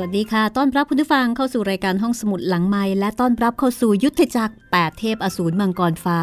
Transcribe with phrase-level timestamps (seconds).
[0.00, 6.22] สวัสดีค่ะ ต้อนรับคุณผู้ฟังเข้าสู่รายการห้องสมุดหลังไม้และต้อนรับเข้าสู่ยุทธจักร 8 เทพอสูรมังกรฟ้า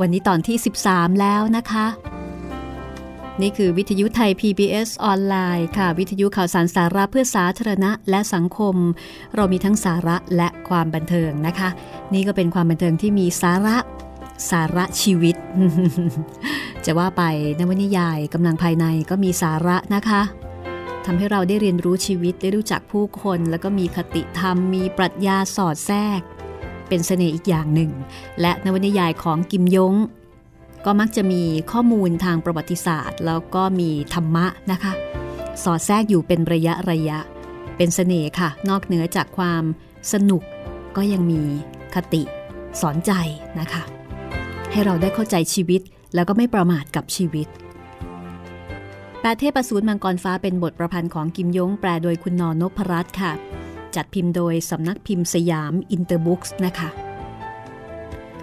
[0.00, 0.56] วันนี้ตอนที่
[0.86, 1.86] 13 แล้วนะคะ
[3.40, 8.74] นี่คือวิทยุไทย PBS ออนไลน์ค่ะ วิทยุข่าวสารสาระเพื่อสาธารณะและสังคม
[9.34, 11.68] เรามีทั้งสาระและความบันเทิงนะคะ
[12.14, 13.76] นี่ก็เป็นความบันเทิงที่มีสาระ
[14.50, 15.36] สาระชีวิต
[16.84, 17.22] จะว่าไป
[17.58, 20.22] นวนิยายกำลังภายในก็มีสาระนะคะ
[21.04, 26.20] ทำให้เราได้เรียนรู้ชีวิตได้รู้จักผู้คน แล้วก็มีคติธรรม มีปรัชญาสอดแทรก
[26.88, 27.90] เป็นเสน่ห์อีกอย่างหนึ่ง
[28.40, 29.94] และนวนิยายของกิมยง
[30.84, 31.42] ก็มักจะมี
[31.72, 34.92] ข้อมูลทางประวัติศาสตร์ แล้วก็มีธรรมะนะคะ
[35.62, 37.18] สอดแทรกอยู่เป็นระยะระยะ
[37.76, 39.62] เป็นเสน่ห์ค่ะ นอกเหนือจากความ
[40.12, 40.42] สนุก
[40.96, 41.42] ก็ยังมี
[41.94, 42.22] คติ
[42.80, 43.12] สอนใจ
[43.60, 43.82] นะคะ
[44.70, 45.80] ให้เราได้เข้าใจชีวิต
[46.14, 47.48] แล้วก็ไม่ประมาทกับชีวิต
[49.26, 53.32] แปดเทพสูรมังกรฟ้าเป็นบทประพันธ์ของกิมยง แปลโดยคุณนอนพรัตน์ค่ะ
[53.94, 56.88] จัดพิมพ์โดยสำนักพิมพ์สยามอินเตอร์บุ๊กส์นะคะ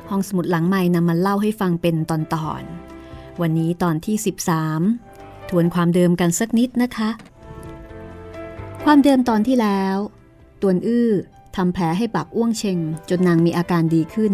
[0.10, 2.63] ห้องสมุดหลังใหม่นำมาเล่าให้ฟังเป็นตอนตอน
[3.42, 4.16] วันนี้ตอนที่
[4.83, 7.10] 13 ทวนความเดิมกันสักนิดนะคะ
[8.84, 9.95] ความเดิมตอนที่แล้ว
[10.62, 11.10] ตวนอื้อ
[11.56, 12.77] ทำแผลให้ปักอ้วงเชง
[13.10, 14.34] จนนางมีอาการดีขึ้น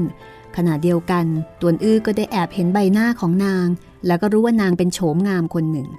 [0.55, 1.25] ขณะเดียวกัน
[1.61, 3.67] ตวนอื้อก็ได้แอบเห็นใบหน้าของนาง
[4.07, 5.89] แล้วก็รู้ว่านางเป็นโฉมงามคนหนึ่ง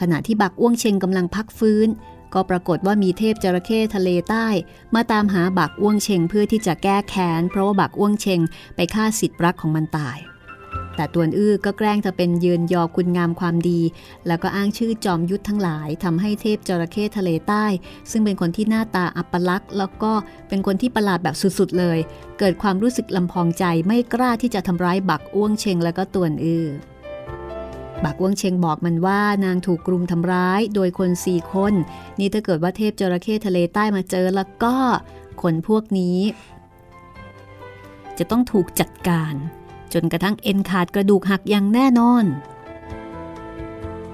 [0.00, 1.88] ขณะที่บักอ้วงเชงกำลังพักฟื้น
[2.34, 4.46] ก็ปรากฏว่ามีเทพจระเข้ทะเลใต้
[4.94, 8.40] มาตามหาบักอ้วงเชงเพื่อที่จะแก้แค้น เพราะว่าบักอ้วงเชง
[8.76, 10.18] ไปฆ่าสิทธิ์รักของมันตาย
[10.96, 13.80] แต่ตวนอื้อก็แกล้งจะเป็นยืนยอคุณงามความดี
[14.26, 17.66] แล้วก็อ้างชื่อจอมยุทธทั้งหลายทำให้เทพจระเข้ทะเลใต้
[18.10, 20.12] ซึ่งเป็นคนที่หน้าตาอัปลักษณ์แล้วก็
[20.48, 21.98] เป็นคนที่ประหลาดแบบสุดๆเลย
[22.38, 26.66] เกิดความรู้สึกลำพองใจไม่กล้าที่จะทำร้ายบักอ้วงเชงแล้วก็ตวนอื้อ
[28.04, 31.74] บักวงเชงบอกมันว่านางถูกกลุ่มทำร้ายโดยคนสี่คน
[32.18, 34.74] นี่ถ้าเกิดว่าเทพจระเข้ทะเลใต้มาเจอแล้วก็
[35.42, 36.18] คนพวกนี้
[38.18, 39.34] จะต้องถูกจัดการ
[39.92, 42.24] จนกระทั่งเอ็นขาดกระดูกหักอย่างแน่นอน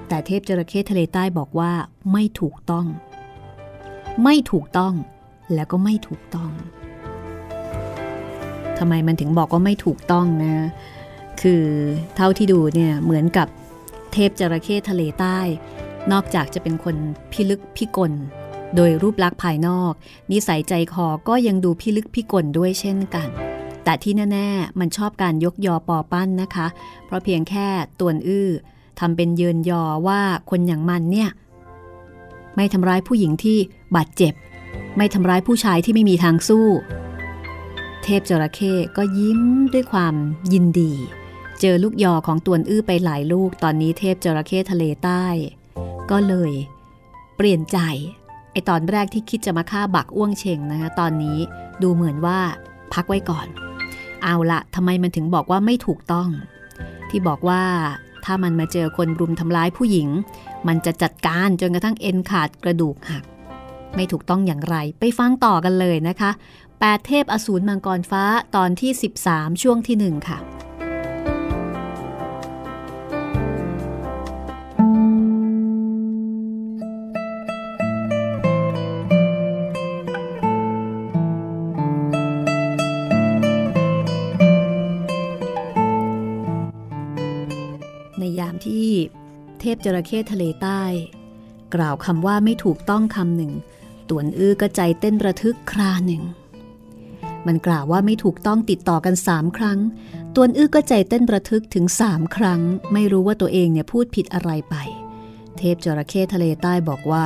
[0.07, 1.71] แต่เทพจระเข้ทะเลใต้บอกว่า
[2.11, 2.85] ไม่ถูกต้อง
[4.23, 4.93] ไม่ถูกต้อง
[5.53, 6.51] แล้วก็ไม่ถูกต้อง
[8.77, 10.55] ทำไมมันถึงบอกว่าไม่ถูกต้องนะ
[11.41, 11.63] คือ
[12.15, 13.47] เท่าที่ดูเนี่ยเหมือนกับ
[14.13, 15.39] เทพจระเข้ทะเลใต้
[16.11, 16.95] นอกจากจะเป็นคน
[17.31, 18.13] พิลึกพิกล
[18.75, 19.93] โดยรูปลักษณ์ภายนอก
[20.31, 23.29] นิสัยใจคอก็ยังดูพิลึกพิกลด้วยเช่นกัน
[23.83, 26.67] แต่ที่แน่ ๆ มันชอบการยกยอปอปั้นนะคะ
[27.05, 27.67] เพราะเพียงแค่
[27.99, 28.49] ตวนอื้อ
[28.99, 31.29] ทำเป็นเยินยอว่าคนอย่างมันเนี่ย
[32.55, 33.57] ไม่ทำร้ายผู้หญิงที่
[33.95, 34.33] บาดเจ็บ
[34.97, 36.67] ไม่ทำร้ายผู้ชายที่ไม่มีทางสู้
[38.03, 39.41] เทพจระเข้ก็ยิ้ม
[39.73, 40.15] ด้วยความ
[40.53, 40.93] ยินดี
[41.65, 45.25] เจอลูกยอของตวนอื้อไปหลายลูกตอนนี้เทพจระเข้ทะเลใต้
[46.11, 46.53] ก็เลย
[47.37, 47.77] เปลี่ยนใจ
[48.51, 51.37] ไอตอนแรกที่คิดจะมาฆ่าบักอ้วงเชงนะคะตอนนี้
[51.81, 52.39] ดูเหมือนว่า
[52.93, 53.47] พักไว้ก่อน
[54.23, 56.29] เอาละทำไมมันถึงบอกว่าไม่ถูกต้อง
[57.09, 57.63] ที่บอกว่า
[58.25, 60.07] ถ้ามันมาเจอคนรุมทำร้ายผู้หญิง
[60.67, 63.23] มันจะจัดการจนกระทั่งเอ็นขาดกระดูกหัก
[63.95, 66.31] ไม่ถูกต้องอย่างไร ไปฟังต่อกันเลยนะคะ
[66.69, 68.23] 8 เทพอสูรมังกรฟ้า
[68.55, 68.91] ตอนที่
[69.25, 70.39] 13 ช่วงที่ 1 ค่ะ
[89.85, 90.83] จระเข้ทะเลใต้
[91.75, 93.51] กล่าวคำว่าไม่ถูกต้องคำหนึ่ง
[94.09, 96.23] ตวนอื้อก็ใจเต้นระทึกคราหนึ่ง
[97.47, 99.79] มันกล่าวว่าไม่ถูกต้องติดต่อกันสามครั้ง
[100.35, 102.61] ตวนอื้อก็ใจเต้นระทึกถึงสามครั้ง
[102.93, 104.75] ไม่รู้ว่าตัวเองเนี่ยพูดผิดอะไรไป
[105.57, 107.25] เทพจระเข้ทะเลใต้บอกว่า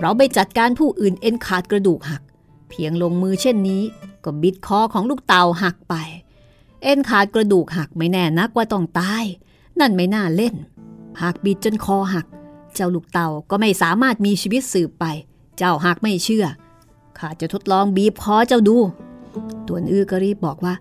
[0.00, 2.22] เราไปจัดการผู้อื่นเอ็นขาดกระดูกหัก
[2.70, 3.82] เพียงลงมือเช่นนี้
[4.24, 5.94] ก็บิดคอของลูกเต่าหักไป
[6.82, 9.24] เอ็นขาดกระดูกหักไม่แน่นักว่าต้องตาย
[9.80, 10.54] นั่นไม่น่าเล่น
[11.22, 12.26] หากบิดจนคอหัก
[12.74, 15.04] เจ้าลูกเต่าก็ไม่สามารถมีชีวิตสืบไป
[15.58, 16.46] เจ้าหากไม่เชื่อ
[17.18, 18.76] ข้าจะทดลองบีบคอเจ้าดู
[19.66, 20.74] ตัวอื้อก็รีบบอกว่า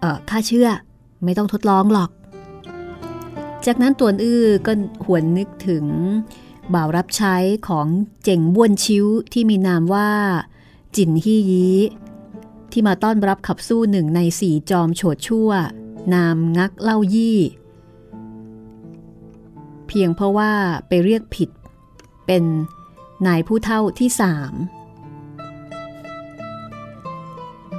[0.00, 0.68] เออข้าเชื่อ
[1.24, 2.10] ไม่ต้องทดลองหรอก
[3.66, 4.72] จากนั้นตัวอื้อก็
[5.04, 5.84] หวนนึกถึง
[6.74, 7.36] บ่าวรับใช้
[7.68, 7.86] ของ
[8.24, 10.10] เจ๋งบ้วนชิ้วที่มีนามว่า
[10.96, 11.68] จินฮี่ยี
[12.72, 15.50] ที่มาต้อนรับขับสู้หนึ่งในสี่จอมโฉดชั่ว
[16.14, 17.38] นามงักเล่ายี่
[19.88, 20.52] เพียงเพราะว่า
[20.88, 21.50] ไปเรียกผิด
[22.26, 22.44] เป็น
[23.26, 24.52] นายผู้เท่าที่สาม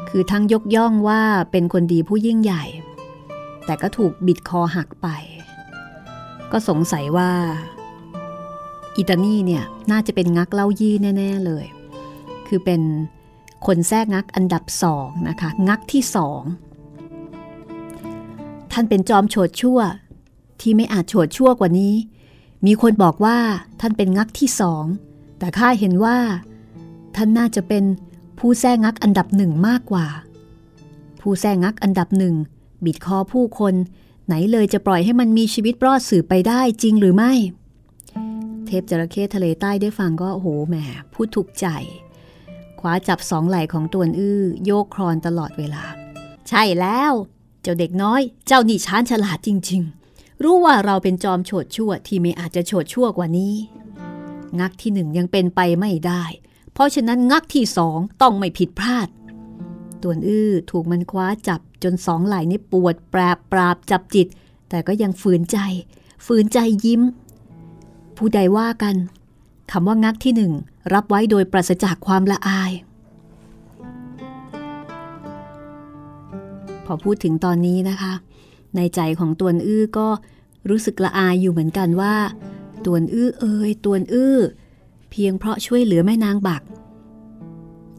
[0.09, 1.21] คือทั้งยกย่องว่า
[1.51, 2.63] เป็นคนดีผู้ยิ่งใหญ่
[3.65, 5.07] แต่ก็ถูกบิดคอหักไป
[6.51, 7.31] ก็สงสัยว่า
[8.97, 11.65] อิตานี่เนี่ยน่าจะเป็นงักเล่ายี่แน่ ๆเลย
[12.47, 12.81] คือเป็น
[13.65, 16.41] คนแทรกงักอันดับสองนะคะ งักที่สอง
[18.71, 19.79] ท่านเป็นจอมโฉดชั่ว
[20.61, 21.93] ที่ไม่อาจโฉดชั่วกว่านี้
[22.65, 23.37] มีคนบอกว่า
[23.79, 24.85] ท่านเป็นงักที่สอง
[25.39, 26.17] แต่ข้าเห็นว่า
[27.15, 27.83] ท่านน่าจะเป็น
[28.39, 30.07] ผู้แซงงักอันดับหนึ่งมากกว่า
[31.21, 32.35] ผู้แซงงักอันดับหนึ่ง
[32.85, 33.73] บิดคอผู้คน
[34.25, 37.33] ไหนเลยจะปล่อยให้มันมีชีวิตรอดสืบไปได้จริงหรือไม่
[38.65, 40.75] เทพจระเข้ทะเลใต้ได้ฟังก็โอ้โหแหม
[41.13, 41.67] พูดถูกใจ
[42.79, 45.83] คว้าจับสองไหล่ของตัวอื้อโยกครอนตลอดเวลา
[46.49, 47.11] ใช่แล้ว
[47.61, 49.98] เจ้าเด็กน้อย เจ้านี่ช้านฉลาดจริงๆ
[50.43, 53.55] รู้ว่าเราเป็นจอมโฉดชั่วที่ไม่อาจจะโฉดชั่วกว่านี้
[54.59, 56.23] งักที่หนึ่งยังเป็นไปไม่ได้
[56.73, 59.07] เพราะฉะนั้นงักที่สองต้องไม่ผิดพลาด
[60.03, 63.19] ตัวอื้อถูกมันคว้าจับจนสองไหล่นี่ปวดแปร
[63.51, 64.27] ปราบจับจิต
[64.69, 65.57] แต่ก็ยังฝืนใจ
[66.25, 67.01] ฝืนใจยิ้ม
[68.17, 68.95] ผู้ใดว่ากัน
[69.71, 70.53] คำว่างักที่หนึ่ง
[70.93, 72.71] รับไว้โดยปราศจากความละอาย
[76.85, 78.13] พอพูดถึงตอนนี้นะคะ
[78.75, 80.07] ในใจของตวนอื้อก็
[80.69, 82.15] รู้สึกละอายอยู่เหมือนกันว่า
[82.85, 84.37] ตวนอื้อเอ่ยตวนอื้อ
[85.09, 86.63] เพียงเพราะช่วยเหลือแม่นางบัก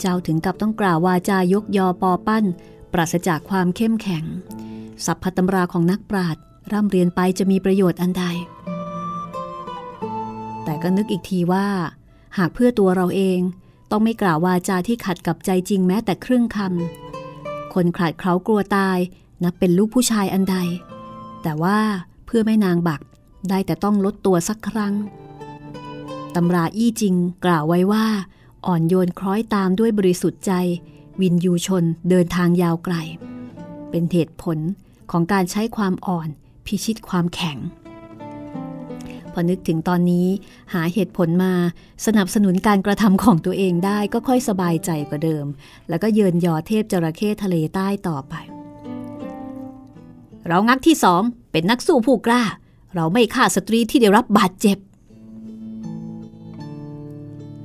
[0.01, 2.45] เจ้าถึงกับต้องกล่าววาจายกยอปอปั้น
[2.93, 4.25] ปราศจากความเข้มแข็ง
[5.05, 8.25] สัพพตำราของนักปราชญ์ร่ำเรียนไปจะมีประโยชน์อันใด
[10.65, 11.67] แต่ก็นึกอีกทีว่า
[12.39, 13.39] หากเพื่อตัวเราเอง
[13.91, 18.99] ต้องไม่กล่าววาจาที่ขัดกับใจจริงแม้แต่ครึ่งคำคนขาดเขากลัวตาย
[19.45, 20.57] นับเป็นลูกผู้ชายอันใด
[21.43, 21.79] แต่ว่า
[22.27, 23.01] เพื่อไม่นางบัก
[23.49, 24.95] ได้แต่ต้องลดตัวสักครั้ง
[26.35, 28.07] ตำราอี้จริงกล่าวไว้ว่า
[28.67, 30.53] อ่อนโยนคล้อยตามด้วยบริสุทธิ์ใจ
[31.21, 32.95] วินยูชนเดินทางยาวไกล
[33.91, 34.59] เป็นเหตุผล
[35.11, 36.29] ของการใช้ความอ่อน
[36.67, 37.59] พิชิตความแข็ง
[39.33, 40.27] พอนึกถึงตอนนี้
[40.75, 41.55] หาเหตุผลมา
[42.07, 45.47] สนับสนุนการกระทำของตัวเองได้ก็ค่อยสบายใจกว่าเดิม
[45.89, 48.35] แล้วก็เยินยอเทพจระเข้ทะเลใต้ต่อไป
[50.51, 52.43] เรางักที่สองเป็นนักสู้ผู้กล้า
[52.95, 54.79] เราไม่ฆ่าสตรีที่ได้รับบาดเจ็บ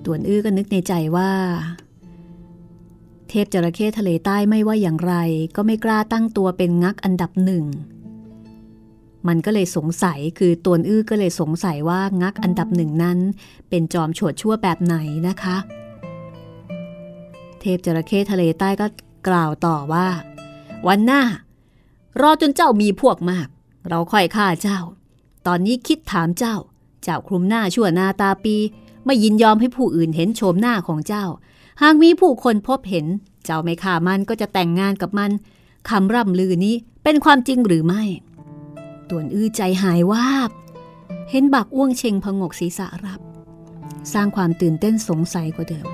[0.03, 1.31] ตวนอื้อก็นึกในใจว่า
[3.29, 5.13] เทพจระเข้ทะเลใต้ไม่ว่าอย่างไร
[5.55, 7.65] ก็ไม่กล้าตั้งตัวเป็นงักอันดับหนึ่ง
[9.27, 13.19] มันก็เลยสงสัยคือตวนอื้อก็เลยสงสัยว่างักอันดับหนึ่งนั้น
[13.69, 14.95] เป็นจอมโฉดชั่วแบบไหน
[15.27, 15.57] นะคะ
[17.59, 18.87] เทพจระเข้ทะเลใต้ก็
[19.27, 20.07] กล่าวต่อว่า
[20.87, 21.21] วันหน้า
[22.21, 23.47] รอจนเจ้ามีพวกมาก
[23.89, 24.79] เราค่อยฆ่าเจ้า
[25.47, 26.55] ตอนนี้คิดถามเจ้า
[27.03, 28.55] เจ้าคลุมหน้าชั่วนาตาปี
[29.05, 31.25] ไม่ยินยอมให้ผู้อื่นเห็นโฉมหน้าของเจ้า
[31.81, 33.05] หากมีผู้คนพบเห็น
[33.45, 35.31] เจ้าไม่ฆ่ามันก็จะแต่งงานกับมัน
[35.89, 38.03] คำร่ำลือนี้เป็นความจริงหรือไม่
[39.09, 40.51] ตวนอื้อใจหายวาบ
[41.31, 43.19] เห็นบักอ้วงเชงพงกศีรษะรับ
[44.13, 45.87] สร้างความตื่นเต้นสงสัยกว่าเดิม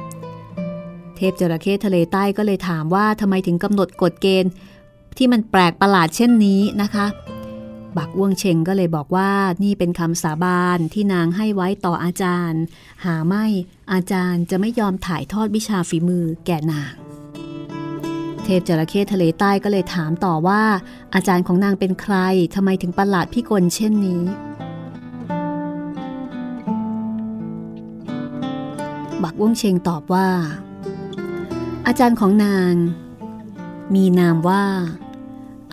[1.16, 4.52] เทพจระเข้ทะเลใต้ก็เลยถามว่าทำไมถึงกำหนดกฎเกณฑ์
[5.18, 7.08] ที่มันแปลกประหลาดเช่นนี้นะคะ
[7.98, 9.32] บักว่วงเชงก็เลยบอกว่า
[9.64, 12.64] นี่เป็นคำสาบานที่นางให้ไว้ต่ออาจารย์
[13.06, 13.46] หาไม่
[13.94, 16.94] อาจารย์จะไม่ยอมถ่ายทอดวิชาฝีมือแก่นาง
[18.44, 20.64] เทพจระเข้ทะเลใต้ก็เลยถามต่อว่า
[21.16, 22.16] อาจารย์ของนางเป็นใคร
[22.56, 24.24] ทำไมถึงประหลาดพิกลเช่นนี้
[29.24, 30.28] บักว่วงเชงตอบว่า
[31.88, 32.74] อาจารย์ของนาง
[33.94, 34.64] มีนามว่า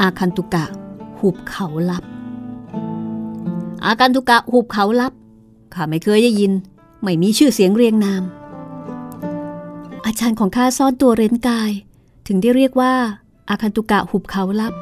[0.01, 0.65] อาคันตุกะ
[1.21, 2.05] หุบเขาลับ
[3.85, 5.13] อาการทุกะหุบเขาลับ
[5.75, 6.53] ข้าไม่เคยได้ยิน
[7.03, 8.23] ไม่มีชื่อเสียงเรียงนาม
[10.05, 11.71] อาจารย์ของข้าซ่อนตัวเร้นกาย
[12.27, 12.95] ถึงได้เรียกว่า
[13.49, 14.75] อาคันตุกะหุบเขาลับ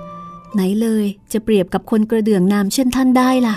[0.54, 3.56] ไหนเลยจะเปรียบกับคนกระเดื่องนามเช่นท่านได้ล่ะ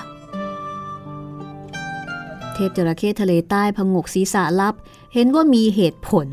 [2.54, 4.76] เทพจระเข้ทะเลใต้พงกศีรษะลับ
[5.14, 6.28] เห็นว่ามีเหตุผล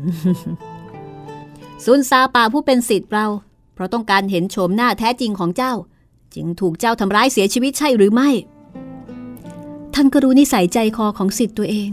[1.85, 3.27] ซุนซาป่าผู้เป็นสิทธิ์เรา
[3.73, 5.73] เพราะต้องการเห็นโฉมหน้าแท้จริงของเจ้า
[6.35, 8.29] จึงถูกเจ้าทำร้ายเสียชีวิตใช่หรือไม่
[9.93, 11.89] ท่านก็รู้นิสัยใจคอของสิทธิ์ตัวเอง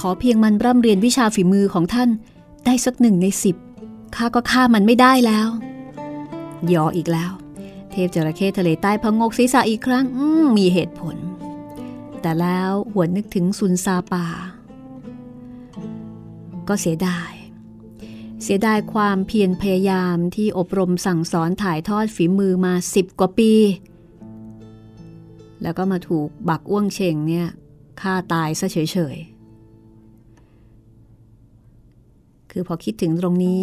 [0.00, 2.10] ขอเพียงมันร่ำเรียนวิชาฝีมือของท่าน
[2.64, 3.56] ได้สักหนึ่งในสิบ
[4.14, 5.48] ข้าก็ฆ่ามันไม่ได้แล้ว
[6.72, 7.32] ยออีกแล้ว
[7.90, 10.04] เทพจระเข้ทะเลใต้พงกศีรษะอีกครั้ง
[10.44, 11.16] มมีเหตุผล
[12.20, 14.26] แต่แล้วหวนนึกถึงซุนซาป่า
[16.68, 17.30] ก็เสียดาย
[18.42, 23.52] เสียดายความเพียรพยายามที่อบรมสั่งสอนถ่ายทอดฝีมือมาสิบกว่าปี
[25.62, 27.48] แล้วก็มาถูกบักอ้วงเชงเนี่ย
[28.00, 33.62] ฆ่าตายซะเฉยๆ คือพอคิดถึงตรงนี้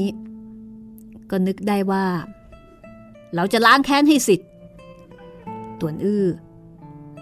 [1.29, 2.05] ก็นึกได้ว่า
[3.35, 4.49] เราจะล้างแค้นให้สิทธิ์
[5.79, 6.25] ตวนอื้อ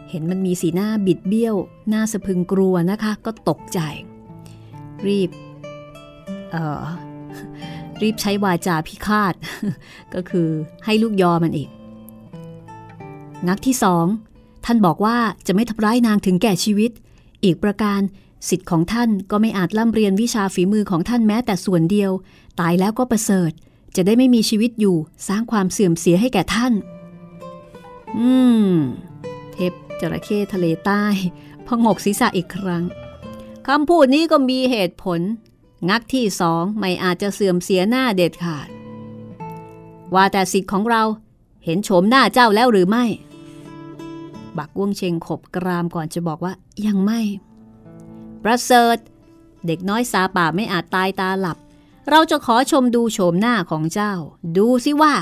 [0.09, 1.55] เห็นมันมีสีหน้าบิดเบี้ยว
[1.89, 3.79] หน้าสะพึงกลัวนะคะ ก็ตกใจ
[5.07, 5.29] รีบ
[6.51, 6.83] เอ่อ
[8.01, 9.33] รีบใช้วาจาพิฆาต
[10.13, 10.49] ก็คือ
[10.85, 11.69] ให้ลูกยอมันอีก
[13.49, 14.05] นักที่สอง
[14.65, 16.91] ท่านบอกว่าจะไม่ทำร้ายนางถึงแก่ชีวิต
[17.43, 18.01] อีกประการ
[18.49, 22.11] สิทธิ์ของท่านก็ไม่อาจล่ำเรียนวิชาฝีมือของท่านแม้แต่ส่วนเดียว
[22.59, 23.51] ตายแล้วก็ประเสริฐ
[23.95, 24.95] จะได้ไม่มีชีวิตอยู่
[25.27, 26.73] สร้างความเสื่อมเสียให้แก่ท่าน
[28.17, 28.31] อื
[28.67, 28.71] ม
[29.53, 31.03] เทพจระเข้ทะเลใต้
[31.67, 32.83] พงกศีรษะอีกครั้ง
[33.67, 35.19] คำพูดนี้ก็มีเหตุผล
[35.89, 38.67] งักที่สองไม่อาจจะเสื่อมเสียหน้าเด็ดขาด
[40.13, 41.03] ว่าแต่สิทธิ์ของเรา
[41.65, 43.05] เห็นโฉมหน้าเจ้าแล้วหรือไม่
[44.57, 46.53] บักว่วงเชงขบกรามก่อนจะบอกว่า
[46.85, 47.21] ยังไม่
[48.43, 48.97] ประเสริฐ
[49.67, 51.57] เด็กน้อยสาป่าไม่อาจตายตาหลับ
[52.09, 54.13] เราจะขอชมดูโฉมหน้าของเจ้า
[54.57, 55.13] ดูสิว่า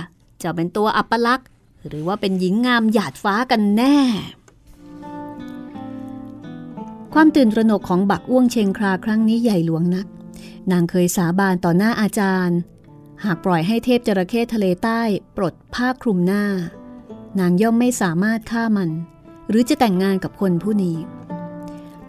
[0.44, 1.48] จะเป็นตัวอัปลักษณ์
[1.88, 3.98] หรือว่าเป็นหญิงงามหยาดฟ้ากันแน่
[7.14, 10.08] ความตื่นตระหนกของบักอ้วงเชงคราครั้งนี้ใหญ่หลวงนัก
[10.72, 12.58] นางเคยสาบานต่อหน้าอาจารย์
[13.24, 15.02] หากปล่อยให้เทพจระเข้ทะเลใต้
[15.38, 16.46] ปลดผ้าคลุมหน้า
[17.40, 18.90] นางย่อมไม่สามารถฆ่ามัน
[19.50, 20.98] หรือจะแต่งงานกับคนผู้นี้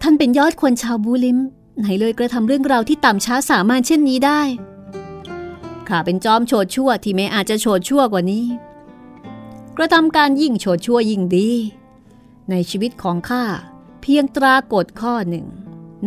[0.01, 1.37] ท่านเป็นยอดคนชาวบูลิม
[1.79, 4.41] ไหนเลยกระทำเรื่องราวที่ต่ำช้าสามารถเช่นนี้ได้
[5.87, 8.45] ข้าเป็นจอมโฉดชั่วที่ไม่อาจจะโฉดชั่วกว่านี้
[9.77, 11.49] กระทำการยิ่งโฉดชั่วยิ่งดี
[12.49, 13.43] ในชีวิตของข้า
[14.01, 15.45] เพียงตรากฎข้อหนึ่ง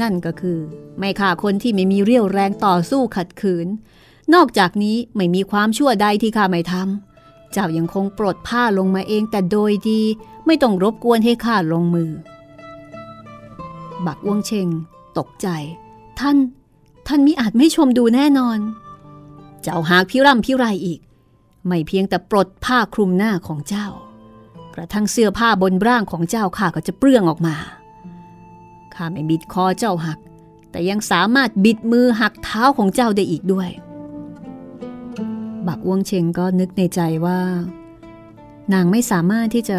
[0.01, 0.59] นั่นก็คือ
[0.99, 3.69] ไม่ฆ่าคนที่ไม่มีเรี่ยวแรงต่อสู้ขัดขืน
[4.35, 10.01] นอกจากนี้ไม่มีความชั่วใดที่ข้าไม่ทำเจ้ายังคงปลดผ้าลงมาเองแต่โดยดี
[10.47, 12.11] ไม่ต้องรบกวนให้ข้าลงมือ
[14.07, 14.69] บักอ้วงเชง
[15.19, 15.49] ตกใจ
[16.21, 16.37] ท่าน
[17.07, 18.59] ท่านมิอาจไม่ชมดูแน่นอน
[19.63, 21.01] เจ้าหากพิร่ำพิไรอีก
[21.67, 23.87] ไม่เพียงแต่ปลดผ้าคลุมหน้าของเจ้า
[24.75, 27.57] กระทั่งเสื้อผ้าบนร่างของเจ้าข้าก็จะเปลื้องออกมา
[28.99, 30.19] ข้าไม่บิดคอเจ้าหัก
[30.71, 33.69] แต่ยังสามารถบิดมือหักเท้าของเจ้าได้อีกด้วย
[35.67, 37.41] บักอ้วงเชงก็นึกในใจว่า
[38.73, 39.79] นางไม่สามารถที่จะ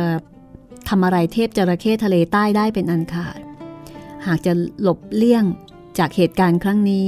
[0.90, 3.40] ทำอะไรเทพจระเข้ทะเลใต้ได้เป็นอันขาด
[4.26, 5.46] หากจะหลบเลี่ยง
[5.98, 7.08] จากเหตุการณ์ครั้งนี้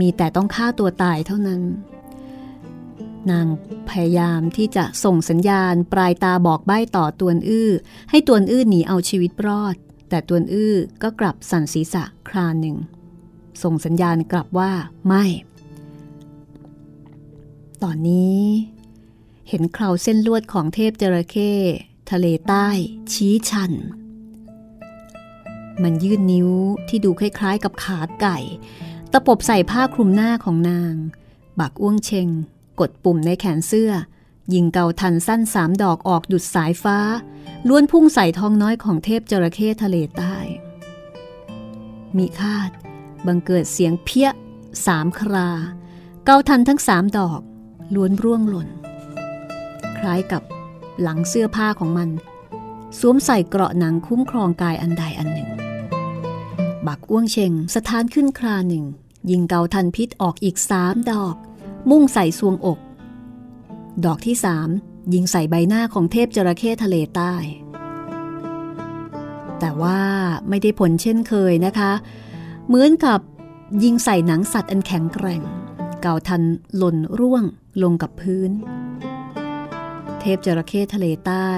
[0.00, 1.62] มีแต่ต้องฆ่าตัวตายเท่านั้น
[3.30, 3.46] นาง
[3.88, 7.70] พยายามที่จะส่งสัญญาณปลายตาบอกใบ้ต่อตวนอื้อ
[8.10, 9.76] ให้ตวนอื้อหนีเอาชีวิตรอด
[10.08, 12.76] แต่ตวนอื้อก็กลับสั่นศีรษะคราหนึ่ง
[13.62, 14.72] ส่งสัญญาณกลับว่า
[15.06, 15.24] ไม่
[17.82, 18.42] ตอนนี้
[19.48, 21.52] เห็นเคราเส้นลวดของเทพจระเข้
[22.10, 22.68] ทะเลใต้
[23.12, 23.72] ชี้ชัน
[25.82, 26.50] มันยื่นนิ้ว
[26.88, 28.38] ที่ดูคล้ายๆ กับขาไก่
[29.12, 30.94] ตะปบใส่ผ้าคลุมหน้าของนาง
[31.60, 32.28] บักอ้วงเชง
[32.80, 33.92] กดปุ่มในแขนเสื้อ
[34.54, 36.98] ยิงเกาทันสั้นสามดอกออกดุดสายฟ้า
[37.66, 40.36] ล้วนพุ่งใส่ท้องน้อยของเทพจระเข้ทะเลใต้
[42.16, 42.70] มีคาด
[43.26, 44.28] บังเกิดเสียงเพี้ย
[44.86, 45.48] สามครา
[46.24, 47.40] เกาทันทั้งสามดอก
[47.94, 48.68] ล้วนร่วงหล่น
[49.98, 50.42] คล้ายกับ
[51.00, 52.08] หลังเสื้อผ้าของมัน
[52.98, 55.50] สวมใส่เกราะหนังคุ้มครองกายอันใดอันหนึ่ง
[56.86, 58.84] บักอ้วงเชงสถานขึ้นคราหนึ่ง
[59.30, 61.34] ยิงเกาทันพิษออกอีกสามดอก
[61.90, 62.78] มุ่งใส่ซวงอก
[64.04, 64.68] ดอกที่สาม
[65.14, 67.34] ยิงใส่ใบหน้าของเทพจระเข้ทะเลใต้
[69.60, 70.00] แต่ว่า
[70.48, 71.92] ไม่ได้ผลเช่นเคยนะคะ
[72.66, 73.20] เหมือนกับ
[73.82, 75.42] ยิงใส่หนังสัตว์อันแข็งแกร่ง
[76.02, 76.42] เก่าทัน
[76.76, 77.44] หล่นร่วง
[77.82, 78.50] ลงกับพื้น
[80.20, 81.50] เทพจระเข้ทะเลใต้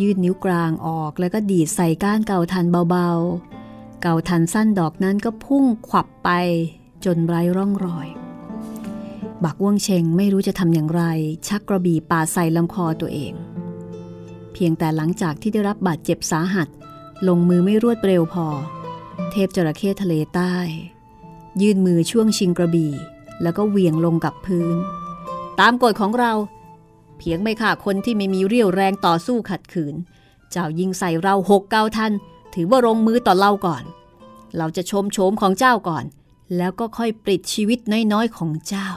[0.00, 6.30] ยืดนิ้วกลางออกแล้วก็ดีดใส่ก้านเก่าทันเบาๆ เก่าทันสั้นดอกนั้นก็พุ่งขวับไป
[7.04, 8.08] จนไร้ร่องรอย
[9.44, 11.02] บักว่วงเชงไม่รู้จะทำอย่างไร
[11.48, 13.32] ชักกระบี่ป่าใส่ลำคอตัวเอง
[14.52, 16.68] เพียงแต่หลังจากที่ได้รับบาดเจ็บสาหัส
[17.28, 18.46] ลงมือไม่รวดเร็วพอ
[19.30, 20.54] เทพจระเข้ทะเลใต้
[21.60, 22.92] ยื่นมือช่วงชิงกระบี่
[23.42, 24.76] แล้วก็เหวี่ยงลงกับพื้น
[25.60, 26.32] ตามกฎของเรา
[27.18, 29.94] เพียงไม่ฆ่าคนที่ไม่มีเรี่ยวแรงต่อสู้ขัดขืน
[30.50, 32.12] เจ้ายิงใส่เราหกเก้าทัน
[32.54, 33.84] ถือว่าลงมือต่อเราก่อน
[34.56, 36.04] เราจะชมโฉมของเจ้าก่อน
[36.56, 37.78] แล้วก็ค่อยปลิดชีวิต
[38.12, 38.88] น้อยๆของเจ้า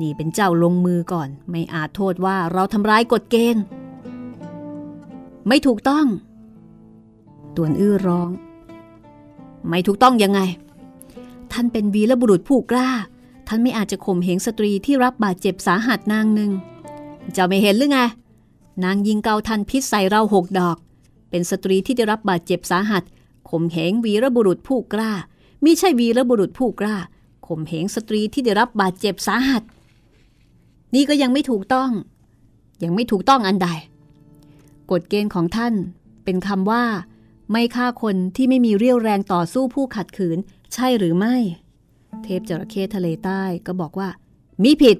[0.00, 3.62] นี่เป็นเจ้าลงมือก่อน ไม่อาจโทษว่าเราทำร้ายกฎเกณฑ์
[5.48, 6.06] ไม่ถูกต้อง
[7.56, 8.28] ตวนอื้อร้อง
[9.68, 10.40] ไม่ถูกต้องยังไง
[11.52, 12.90] ท่านเป็นวีรบุรุษผู้กล้า
[13.48, 16.50] ท่านไม่อาจจะข่มเหงสตรีที่รับบาดเจ็บสาหัสนางหนึ่ง
[17.32, 18.00] เจ้าไม่เห็นหรือไง
[18.84, 20.76] นางยิงเกาทันพิษใส่เราหกดอก
[21.30, 23.02] เป็นสตรีที่ได้รับบาดเจ็บสาหัส
[23.50, 25.12] ข่มเหงวีรบุรุษผู้กล้า
[25.64, 26.96] มิใช่วีรบุรุษผู้กล้า
[27.46, 29.62] ข่มเหงสตรีที่ได้รับบาดเจ็บสาหัส
[30.94, 31.90] นี่ก็ยังไม่ถูกต้อง
[32.82, 33.68] ยังไม่ถูกต้องอันใด
[34.90, 35.74] กฎเกณฑ์ของท่าน
[36.24, 36.84] เป็นคำว่า
[37.50, 40.38] ไม่ฆ่าคนที่ไม่มีเรี่ยวแรงต่อสู้ผู้ขัดขืน
[40.74, 41.36] ใช่หรือไม่
[42.22, 44.08] เทพจระเข้ทะเลใต้ก็บอกว่า
[44.62, 44.96] มีผิด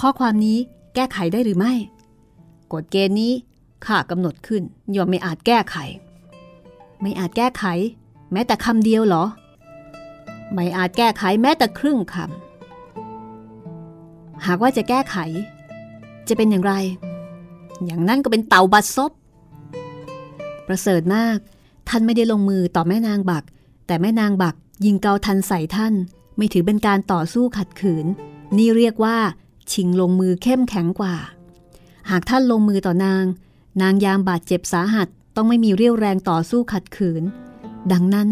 [0.00, 0.58] ข้อความนี้
[0.94, 1.74] แก้ไขได้หรือไม่
[2.72, 3.32] กฎเกณฑ์นี้
[3.86, 4.62] ข้ากำหนดขึ้น
[4.96, 5.76] ย่อมไม่อาจแก้ไข
[7.00, 7.64] ไม่อาจแก้ไข
[8.32, 9.24] แม้แต่คำเดียวหรอ
[10.52, 12.49] ไม่อาจแก้ไขแม้แต่ครึ่งคำ
[14.46, 15.16] หากว่าจะแก้ไข
[16.28, 16.74] จะเป็นอย่างไร
[17.84, 19.12] อย่างนั้นก็เป็นเต่าบัดซบ
[20.66, 21.38] ประเสริฐมาก
[21.88, 23.44] ท่านไม่ได้ลงมือต่อแม่นางบัก
[23.86, 25.94] แต่แม่นางบักยิงเกาทันใส่ท่าน
[26.36, 28.06] ไม่ถือเป็นการต่อสู้ขัดขืน
[28.56, 29.18] นี่เรียกว่า
[29.72, 31.16] ชิงลงมือเข้มแข็งกว่า
[32.10, 33.24] หากท่านลงมือต่อนาง
[33.82, 37.22] นางยามบาดเจ็บสาหัสต้องไม่มีเรี่ยวแรงต่อสู้ขัดขืน
[37.92, 38.28] ดังนั้น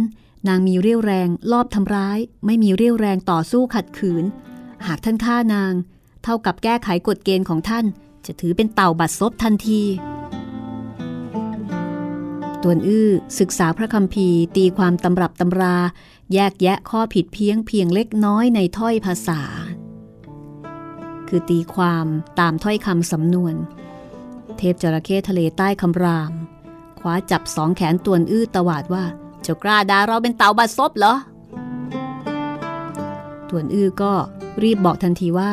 [0.48, 4.24] นางมีเรี่ยวแรงลอบทำร้าย ไม่มีเรี่ยวแรงต่อสู้ขัดขืน
[4.86, 5.72] หากท่านฆ่านาง
[6.24, 7.84] เท่ากับแก้ไขกฎเกณฑ์ของท่าน
[8.26, 9.82] จะถือเป็นเต่าบัดซบทันที
[12.62, 15.76] ตวนอื้อศึกษาพระคัมภีร์ตีความตำรับตำรา
[16.34, 19.40] แยกแยะข้อผิดเพียงเพียงเล็กน้อยในถ้อยภาษา
[21.28, 22.06] คือตีความ
[22.38, 23.54] ตามถ้อยคำสำนวน
[24.56, 26.32] เทพจระเข้ทะเลใต้คำราม
[26.98, 29.04] คว้าจับสองแขนตวนอื้อตวาดว่า
[29.42, 31.14] เจ้ากล้าด่าเราเป็นเต่าบัดซบเหรอ
[33.48, 34.12] ตวนอื้อก็
[34.62, 35.50] รีบบอกทันทีว่า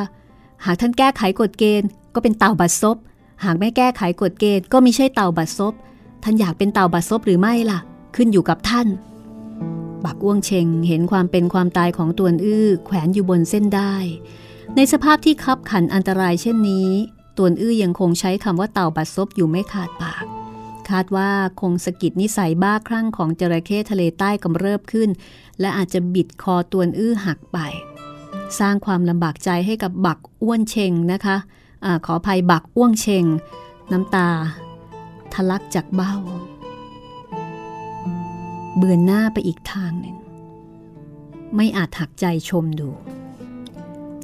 [0.66, 2.98] หากท่านแก้ไขกฎเกณฑ์ ก็เป็นเต่าบัดซบ
[3.44, 5.74] หากไม่แก้ไขกฎเกณฑ์ก็ไม่ใช่เต่าบัดซบ
[6.24, 7.80] ท่านอยากเป็นเต่าบัดซบหรือไม่ล่ะ
[8.16, 8.88] ขึ้นอยู่กับท่าน
[10.06, 13.96] บักอ้วงเชงเห็นความเป็นความตายของตัวอื้อแขวนอยู่บนเส้นได้
[14.76, 16.90] ในสภาพที่คับขันอันตรายเช่นนี้
[17.38, 20.26] ตัวอื้อยังคงใช้คำว่าเต่าบัดซบอยู่ไม่ขาดปาก
[20.90, 21.30] คาดว่า
[21.62, 25.10] คงสกิดนิสัยบ้าคลั่งของจระเข้ทะเลใต้กำเริบขึ้น
[25.60, 27.60] และอาจจะบิดคอตัวอื้อหักไป
[28.60, 31.38] สร้างความลำบากใจให้กับบักอ้วนเชงนะคะ
[31.86, 33.26] อะขออภัยบักอ้วงเชง
[33.92, 34.30] น้ำตา
[35.34, 36.16] ทะลักจากเบ้า
[38.78, 40.18] เบือนหน้าไปอีกทางหนึ่ง
[41.56, 42.90] ไม่อาจหักใจชมดู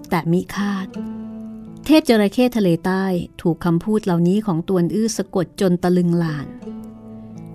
[0.10, 0.88] แต่มิคาด
[1.86, 3.06] เทพจระเข้ทะเลใต้
[3.42, 6.48] ถูกคำพูดเหล่านี้ของตวนอื้อสะกดจนตะลึงลาน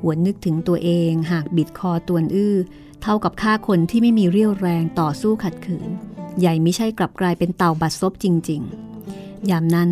[0.02, 2.56] หวนนึกถึงตัวเองหากบิดคอตวนอื้อ
[3.02, 5.90] เท่ากับฆ่าคนที่ไม่มีเรี่ยวแรงต่อสู้ขัดขืน
[6.40, 8.62] ใหญ่ไม่ใช่กลับกลายเป็นเต่าบัดซบจริง
[9.04, 9.90] ๆ ยามนั้น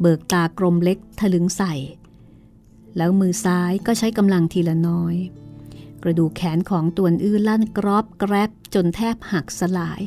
[0.00, 1.74] เบิกตากลมเล็กทะลึงใส่
[2.96, 5.16] แล้วมือซ้ายก็ใช้กำลังทีละน้อย
[6.02, 10.00] กระดูกแขนของตัวอื้อลั่นกรอบแกรบจนแทบหักสลาย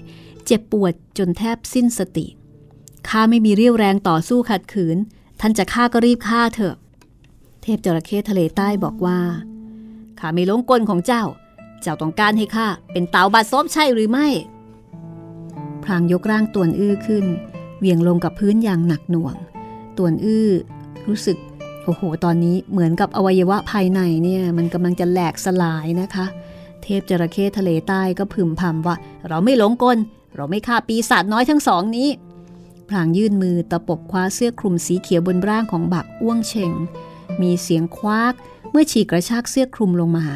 [0.46, 2.28] เจ็บปวดจนแทบสิ้นสติ
[3.08, 4.98] ข้าไม่มีเรี่ยวแรงต่อสู้ขัดขืน
[5.40, 6.76] ท่านจะฆ่าก็รีบฆ่าเถอะ
[7.62, 9.20] เทพจระเข้ทะเลใต้บอกว่า
[10.20, 11.24] ข้าไม่หลงกลของเจ้า
[11.82, 14.28] เจ้าต้องการให้ข้าเป็นเต่าบาดซบใช่หรือไม่
[15.86, 17.26] พรางยกร่างตวนอื้อขึ้น
[17.78, 19.36] เหวี่ยงลงกับพื้นอย่างหนักหน่วง
[19.98, 20.50] ตวนอื้อ
[21.08, 21.38] รู้สึก
[21.84, 26.26] โอ้โห ตอนนี้เหมือนกับอวัยวะภายในเนี่ยมันกำลังจะแหลกสลายนะคะ
[26.82, 28.96] เทพจระเข้ทะเลใต้ก็พึมพำว่า
[29.28, 29.98] เราไม่หลงกล
[30.36, 32.10] เราไม่ฆ่าปีศาจน้อยทั้งสองนี้
[32.90, 36.72] พลางยื่นมือตะปบคว้าเสื้อคลุมสีเขียวบนร่างของบักอ้วงเชง
[37.42, 38.34] มีเสียงควัก
[38.72, 40.28] เมื่อฉีกกระชากเสื้อคลุมลงมา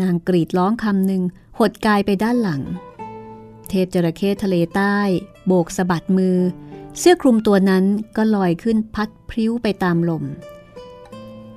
[0.00, 1.22] นางกรีดร้องคำหนึ่ง
[1.58, 2.62] หดกายไปด้านหลัง
[3.70, 4.98] เทพจระเข้ทะเลใต้
[5.46, 6.38] โบกสะบัดมือ
[6.98, 7.84] เสื้อคลุมตัวนั้น
[8.16, 10.24] ก็ลอยขึ้นพัดพริ้วไปตามลม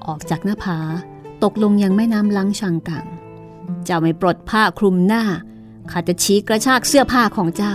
[0.06, 0.80] ออกจากหน้าผา
[1.43, 3.06] ตกลงยังแม่น้ำลังชังกัง
[3.86, 5.23] เจ้าไม่ปลดผ้าคลุมหน้า
[5.91, 7.73] ข้าจะชี้กระชากเสื้อผ้าของเจ้า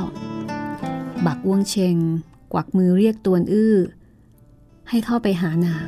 [1.27, 1.97] บักอ้วงเชง
[2.53, 3.77] กวักมือเรียกตวนอื้อ
[4.89, 5.87] ให้เข้าไปหานาง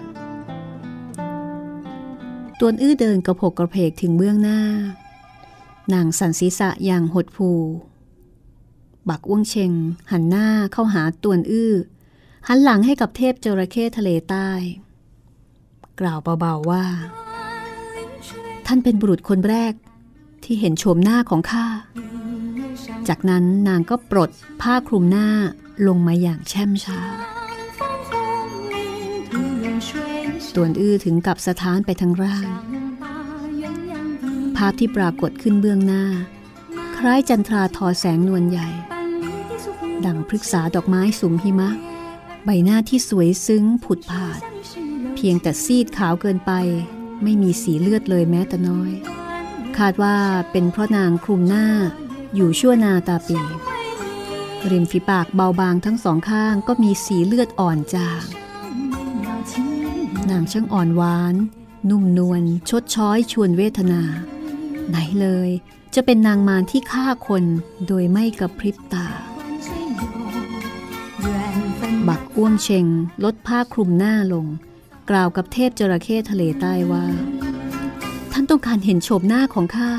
[2.61, 4.61] ตวนอื้อเดินกระโผกกระเพกถึงเบื้องหน้า
[5.93, 7.51] นางสันศีษะอย่างหดผู
[9.09, 9.73] บักอ้วงเชง
[10.13, 11.75] หันหน้าเข้าหาตวนอื้อ
[12.49, 14.51] หันหลังให้กับเทพจระเข้ทะเลใต้
[16.01, 16.85] กล่าวเบาๆว่า
[18.67, 19.73] ท่านเป็นบุรุษคนแรก
[20.45, 21.67] ที่เห็นโฉมหน้าของข้า
[23.09, 25.29] จากนั้นนางก็ปลดผ้าคลุมหน้า
[25.87, 27.01] ลงมาอย่างแช่มช้า
[30.55, 32.49] ตวนอื้อถึงกับสะท้านไปทั้งร่าง
[34.57, 36.05] ภาพที่ปรากฏขึ้นเบื้องหน้า
[36.97, 38.69] คล้ายจันทราทอแสงนวลใหญ่
[40.07, 41.71] ดังพฤกษาดอกไม้สุมหิมะ
[42.45, 44.41] ใบหน้าที่สวยซึ้งผุดผาด
[45.15, 46.53] เพียงแต่ซีดขาวเกินไป
[47.23, 48.93] ไม่มีสีเลือดเลยแม้แต่น้อย
[49.79, 50.17] คาดว่า
[50.51, 51.67] เป็นเพราะนางคลุมหน้า
[52.35, 53.41] อยู่ชั่วนาตาปี
[54.71, 58.25] ริมฝีปากเบาบางทั้งสองข้างก็มีสีเลือดอ่อนจาง
[60.31, 61.35] นางช่างอ่อนหวาน
[61.91, 64.03] นุ่มนวลชดช้อยชวนเวทนา
[64.89, 65.51] ไหนเลย
[65.95, 67.45] จะเป็นนางมารที่ฆ่าคน
[67.87, 69.07] โดยไม่กระพริบตา
[72.09, 72.87] บักอ้วงเชง
[73.25, 74.47] ลดผ้าคลุมหน้าลง
[75.11, 77.05] กล่าวกับเทพจระเข้ทะเลใต้ว่า
[78.33, 79.91] ท่านต้องการเห็นโฉมหน้าของข้า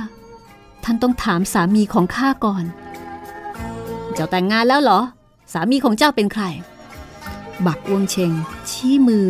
[0.84, 2.66] ท่านต้องถามสามีของข้าก่อน
[4.14, 5.00] เจ้าแต่งงานแล้วเหรอ
[5.54, 6.44] สามีของเจ้าเป็นใคร
[7.66, 8.32] บักอ้วงเชง
[8.70, 9.28] ชี้มือ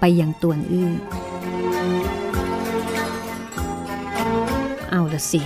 [0.00, 0.90] ไปยังตวนอื้อ
[4.90, 5.42] เอาละสิ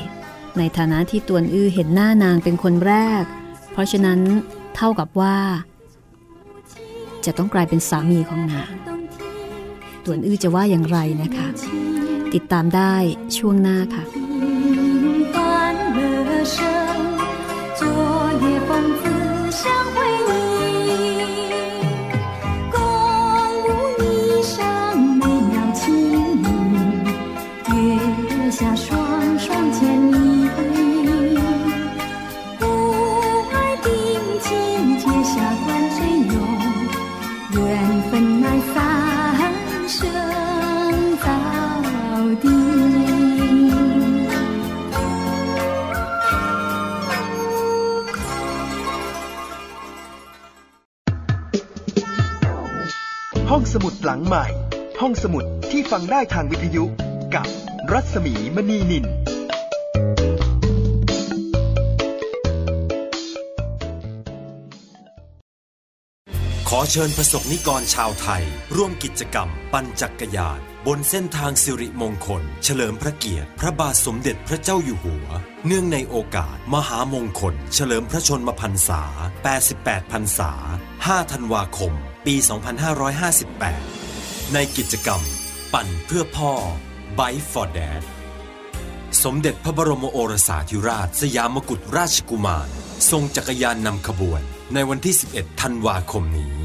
[0.58, 3.24] ในฐานะที่ตวนอื้อเห็นหน้านางเป็นคนแรก
[3.72, 4.20] เพราะฉะนั้น
[4.76, 5.36] เท่ากับว่า
[7.26, 8.72] จะต้องกลายเป็นสามีของนาง
[10.04, 11.48] ต่วนอื้อจะว่าอย่างไรนะคะ
[12.34, 12.94] ติดตามได้
[13.36, 14.04] ช่วงหน้าค่ะ
[53.72, 54.46] สมุดหลังใหม่
[55.00, 56.84] ห้องสมุดที่ฟังได้ทางวิทยุ
[57.34, 57.46] กับ
[57.92, 59.06] รัศมีมณีนิน
[66.68, 68.44] ขอเชิญประสบนิกรชาวไทย
[68.76, 75.28] ร่วมกิจกรรม ปั่นจักรยาน บนเส้นทางสิริมงคล เฉลิมพระเกียรติ พระบาทสมเด็จพระเจ้าอยู่หัว
[75.66, 79.02] เนื่องในโอกาส มหามงคล เฉลิมพระชนมพรรษา
[79.58, 80.52] 88 พรรษา
[80.92, 81.94] 5 ธันวาคม
[82.26, 82.34] ปี
[83.18, 85.20] 2558 ในกิจกรรม
[85.72, 86.52] ปั่นเพื่อพ่อ
[87.18, 88.02] Bike for Dad
[89.24, 92.68] สมเด็จพระบรมโอรสาธิราช สยามกุฎราชกุมาร
[93.10, 94.42] ทรงจักรยานนำขบวน
[94.74, 96.56] ในวันที่ 11 ธันวาคมนี้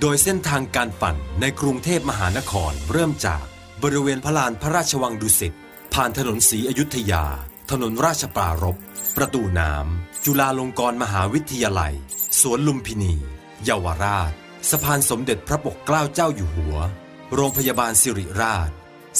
[0.00, 3.44] โดยเส้นทางการปั่นในกรุงเทพมหานครเริ่มจาก
[3.82, 5.56] บริเวณพระลานพระราชวังดุสิต
[5.94, 7.24] ผ่านถนนศรีอยุธยา
[7.70, 8.76] ถนนราชปรารภ
[9.16, 11.94] ประตูน้ำจุฬาลงกรณ์มหาวิทยาลัย
[12.40, 13.14] สวนลุมพินี
[13.64, 14.32] เยาวราช
[14.70, 16.76] สะพานสมเด็จพระปกเกล้าเจ้าอยู่หัว
[17.34, 18.70] โรงพยาบาลสิริราช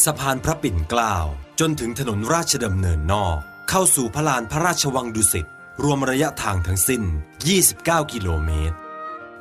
[0.04, 1.16] สะพานพระปิ่นเกล้า
[1.60, 3.38] จนถึงถนนราชดำเนินนอก
[3.70, 5.48] เข้าสู่พระลานพระราชวังดุสิต
[5.84, 7.02] รวมระยะทางทั้งสิ้น
[7.56, 8.76] 29 กิโลเมตร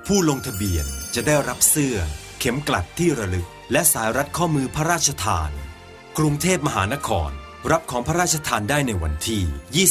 [0.05, 1.95] ผู้ลงทะเบียนจะได้รับเสื้อ
[2.39, 5.51] เข็มกลัดที่ระลึก และสายรัดข้อมือพระราชทาน
[6.17, 7.31] กรุงเทพมหานคร
[7.71, 9.87] รับของพระราชทานได้ในวันที่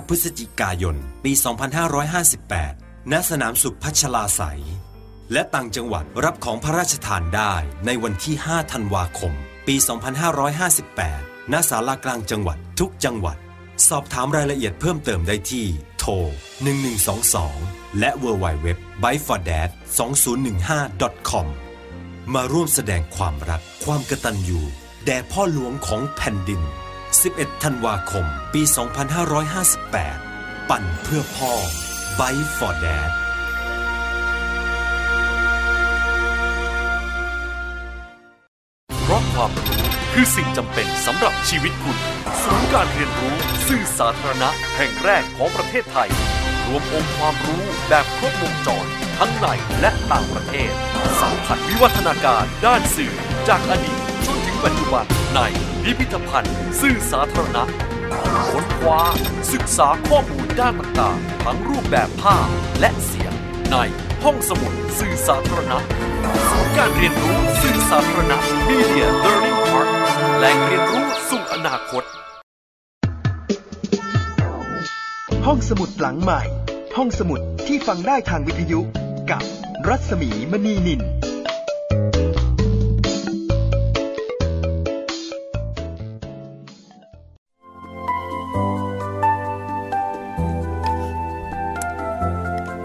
[0.00, 1.32] 28-29 พฤศจิกายน ปี
[2.08, 2.79] 2558
[3.12, 4.62] ณสนามสุขพัชลาไสย
[5.32, 7.54] และต่างจังหวัดรับของพระราชทานได้
[7.86, 9.32] ในวันที่ 5 ธันวาคม
[9.66, 9.76] ปี
[10.68, 13.36] 2558 ณ ศาลากลางจังหวัดทุกจังหวัด
[13.88, 15.66] สอบถามรายละเอียดเพิ่มเติมได้ที่
[15.98, 16.12] โทร
[17.26, 18.68] 1122 และ w w w
[19.02, 19.68] b y f o r d a d
[20.68, 21.46] 2015 com
[22.34, 24.60] มาร่วมแสดงความรัก ความกตัญญู
[25.04, 26.62] แด่พ่อหลวงของแผ่นดิน
[27.12, 28.62] 11 ธันวาคม ปี
[29.46, 31.52] 2558 ปั่นเพื่อพ่อ
[32.20, 33.10] b y for Dad
[39.02, 41.98] เพราะความรู้คือสิ่งจำเป็นสำหรับชีวิตคุณ
[42.42, 43.34] ศูนย์การเรียนรู้
[43.68, 46.10] สื่อสาธารณะแห่งแรกของประเทศไทย
[46.66, 48.86] รวมองค์ความรู้แบบครบวงจร
[49.18, 49.46] ทั้งใน
[49.80, 50.72] และต่างประเทศ
[51.20, 53.12] สัมผัสวิวัฒนาการด้านสื่อ
[53.48, 55.04] จากอดีตจนถึงปัจจุบัน
[55.34, 55.40] ใน
[55.82, 57.64] พิพิธภัณฑ์ สื่อสาธารณะ
[58.52, 59.00] ค้นคว้า
[59.52, 62.46] ศึกษาข้อมูลด้านต่างๆ ทั้งรูปแบบภาพ
[62.80, 63.32] และเสียง
[63.70, 63.76] ใน
[64.24, 65.78] ห้องสมุดสื่อสาธารณะ
[66.48, 69.88] ศูนย์การเรียนรู้สื่อสาธารณะ Media Learning Park
[70.38, 72.04] แหล่งเรียนรู้สู่อนาคต
[75.46, 76.42] ห้องสมุดหลังใหม่
[76.96, 78.80] ห้องสมุดที่ฟังได้ทางวิทยุ
[79.30, 79.42] กับ
[79.88, 81.00] รัศมีมณีนิน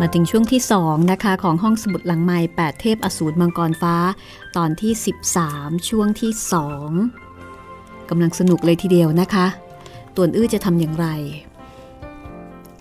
[0.08, 3.96] มาถึงช่วงที่ 2 นะคะ ของห้องสมุดหลังไม้8เทพอสูรมังกรฟ้า
[4.58, 4.92] ตอนที่
[5.38, 6.32] 13 ช่วงที่
[7.22, 9.46] 2กำลังสนุกเลยทีเดียวนะคะ
[10.16, 11.08] ตวนอื้อจะทำอย่างไร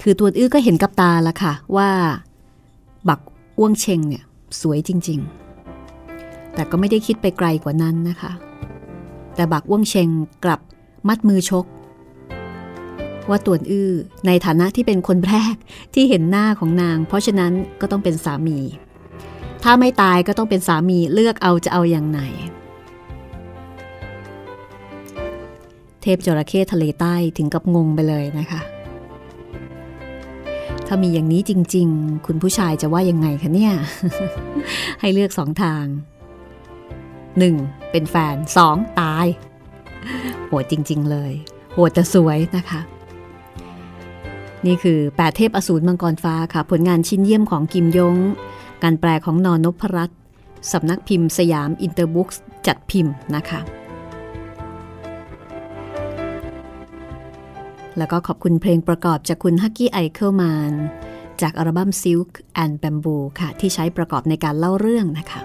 [0.00, 1.90] คือตวนอื้อก็เห็นกับตาละค่ะ ว่า
[3.08, 3.20] บัก
[3.58, 4.24] อ้วงเชงเนี่ย
[4.60, 5.20] สวยจริง
[5.86, 8.32] ๆ แต่ก็ไม่ได้คิดไปไกลกว่านั้นนะคะ
[9.34, 10.08] แต่บักอ้วงเชง
[10.44, 10.60] กลับ
[11.08, 11.64] มัดมือชก
[13.28, 13.92] ว่าตวนอื้อ
[14.26, 15.54] ในฐานะที่เป็นคนแรก
[15.94, 18.58] ที่เห็นหน้าของนาง เพราะฉะนั้นก็ต้องเป็นสามี
[19.62, 22.20] ถ้าไม่ตายก็ต้องเป็นสามีเลือกเอาจะเอาอย่างไหน
[26.02, 28.60] เทพจระเข้ทะเลใต้ถึงกับงงไปเลยนะคะ
[30.86, 33.74] ถ้ามีอย่างนี้จริง ๆ คุณผู้ชายจะว่ายังไงคะเนี่ย
[35.00, 35.84] ให้เลือกสองทาง
[37.28, 37.90] 1.
[37.90, 38.36] เป็นแฟน
[38.68, 39.00] 2.
[39.00, 39.26] ตาย
[40.46, 41.32] โหดจริง ๆ เลย
[41.72, 42.80] โหดแต่สวยนะคะ
[44.66, 48.16] นี่คือ8เทพอสูรมังกรฟ้าค่ะ ผลงานชิ้นเยี่ยมของกิมยง
[48.82, 50.18] การแปลของนอนพรัตน์
[50.72, 52.28] สำนักพิมพ์สยามอินเตอร์บุ๊ก
[52.66, 53.60] จัดพิมพ์นะคะ
[57.98, 60.72] แล้วก็ขอบคุณเพลงประกอบจากคุณฮักกี้ไอเคิลแมน
[61.42, 62.30] จากอัลบั้ม Silk
[62.62, 65.40] and Bamboo ค่ะ ที่ใช้ประกอบในการเล่าเรื่องนะคะ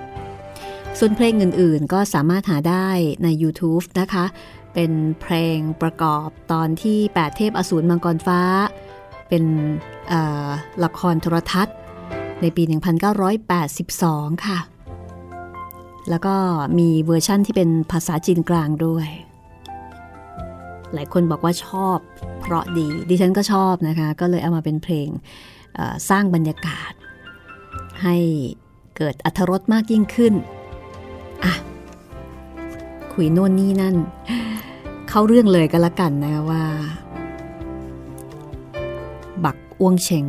[0.99, 2.87] ส่วนเพลงอื่นๆ ก็สามารถหาได้
[3.23, 4.25] ใน YouTube นะคะ
[4.73, 8.41] เป็นเพลงประกอบตอนที่ 8 เทพอสูรมังกรฟ้า
[9.29, 9.43] เป็น
[10.83, 11.75] ละครโทรทัศน์
[12.41, 12.63] ในปี
[13.49, 14.59] 1982 ค่ะ
[16.09, 16.35] แล้วก็
[16.79, 19.07] มีเวอร์ชั่นที่เป็นภาษาจีนกลางด้วย
[20.93, 21.97] หลายคนบอกว่าชอบ
[22.41, 25.07] เพราะดี ดิฉันก็ชอบนะคะ ก็เลยเอามาเป็นเพลง
[26.09, 26.91] สร้างบรรยากาศ
[28.03, 28.17] ให้
[28.97, 30.33] เกิดอัธรสมากยิ่งขึ้น
[31.43, 31.53] อะ
[33.13, 33.95] คุยโน่นนี่นั่น
[35.09, 36.63] เข้าเรื่องเลยก็แล้วกันนะว่า
[39.45, 40.25] บักอ้วงเชง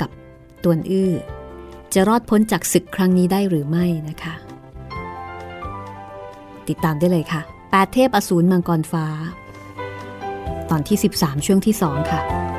[0.00, 0.10] กับ
[0.62, 1.12] ตวนอื้อ
[1.94, 4.34] จะรอดพ้นจากศึกครั้งนี้ได้หรือไม่นะคะ
[6.68, 9.06] ติดตามได้เลยค่ะแปดเทพอสูรมังกรฟ้า
[10.70, 12.20] ตอนที่ 13 ช่วงที่ 2 ค่ะ「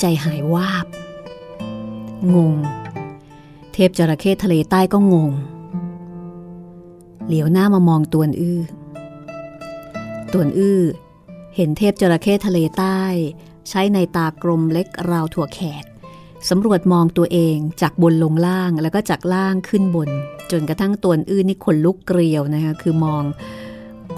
[0.00, 0.86] ใจหายวาบ
[2.34, 2.54] งง
[3.72, 5.32] เทพจระเข้ทะเลใต้ก็งง
[7.26, 8.60] เหลียวหน้ามามองตวนอื้อ
[10.32, 10.82] ตวนอื้อ
[11.56, 13.00] เห็นเทพจระเข้ทะเลใต้
[13.68, 15.84] ใช้ในตากลมเล็กราวถั่วแขก
[16.48, 20.10] สำรวจมองตัวเองจากบนลงล่างแล้วก็จากล่างขึ้นบน
[20.50, 23.22] จนกระทั่งตวนอื้อนี่ขนลุกเกลียวนะคะคือมอง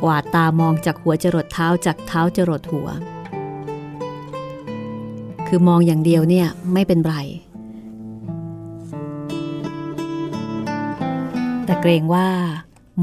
[0.03, 2.89] กวาดตามองจากหัวจรดเท้าจากเท้าจรดหัว
[5.53, 7.15] คือมองอย่างเดียวเนี่ยไม่เป็นไร
[11.65, 12.29] แต่เกรงว่า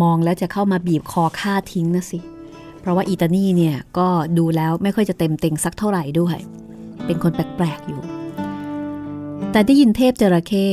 [0.02, 2.20] มองแล้วจะเข้ามาบีบคอฆ่าทิ้งนะสิ
[2.80, 4.08] เพราะว่าอีตานี่เนี่ยก็
[4.38, 6.38] ดูแล้วไม่ค่อยจะเต็มเต็งสักเท่าไหร่ด้วย
[7.06, 8.02] เป็นคนแปลกๆอยู่
[9.52, 10.68] แต่ได้ยินเทพจระเข้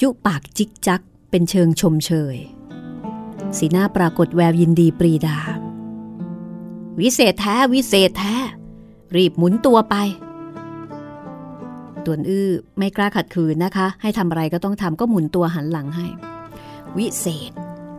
[0.00, 2.36] ยุปากจิกจักเป็นเชิงชมเชย
[3.56, 5.38] สีหน้าปรากฏแววยินดีปรีดา
[7.00, 8.34] วิเศษแท้ วิเศษแท้
[9.16, 9.96] รีบหมุนตัวไป
[12.06, 16.06] ตวนอื้อไม่กล้าขัดขืนนะคะ ให้ทำอะไรก็ต้องทำก็หมุนตัวหันหลังให้
[16.96, 17.50] วิเศษ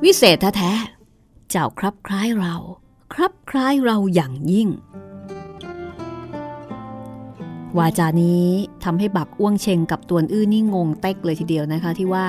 [0.04, 2.56] วิเศษแท้ๆเจ้าครับคล้ายเรา
[3.14, 4.70] ครับคล้ายเราอย่างยิ่ง
[7.78, 8.48] วาจานี้
[8.84, 12.26] ทำให้บักอ้วงเชงกับตวนอื้อนี่งงเต็กเลยทีเดียวนะคะที่ว่า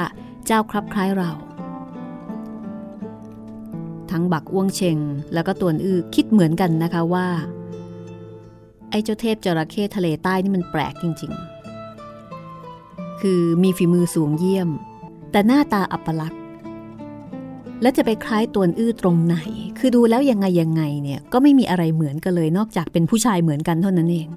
[0.46, 1.30] เจ้าครับคล้ายเรา
[4.10, 4.98] ทั้งบักอ้วงเชง
[5.34, 7.26] แล้วก็ตวนอื้อคิดเหมือนกันนะคะว่า
[8.90, 11.57] ไอ้เจ้าเทพจระเข้ทะเลใต้นี่มันแปลกจริง ๆ
[13.20, 14.68] คือมีฝีมือสูงเยี่ยม
[15.30, 16.42] แต่หน้าตาอัปลักษณ์
[17.82, 19.36] และจะไปคล้ายตัวอื้อตรงไหน
[19.78, 24.28] คือดูแล้วยังไงยังไงเนี่ยก็ไม่มีอะไรเหมือนกันเลยนอกจากเป็นผู้ชายเหมือนกันเท่านั้นเอง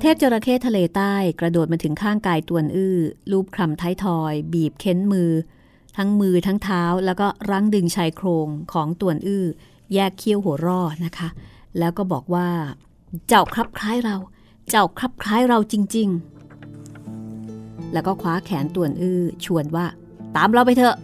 [0.00, 2.96] เทพจระเข้ทะเลใต้กระโดดมาถึงข้างกายตัวอื้อ
[3.30, 5.30] ลูบคลำท้ายทอย บีบเค้นมือ
[5.96, 9.46] ทั้งมือทั้งเท้า แล้วก็รั้งดึงชายโครงของตัวอื้อ
[9.94, 11.28] แยกเคี้ยวหัวร่อนะคะ
[11.78, 12.48] แล้วก็บอกว่า
[13.28, 14.16] เจ้าครับคล้ายเรา
[14.70, 16.33] เจ้าครับคล้ายเราจริง ๆ
[17.94, 19.86] แล้วก็คว้าแขนต่วนอื้อชวนว่า
[20.36, 20.96] ตามเราไปเถอะ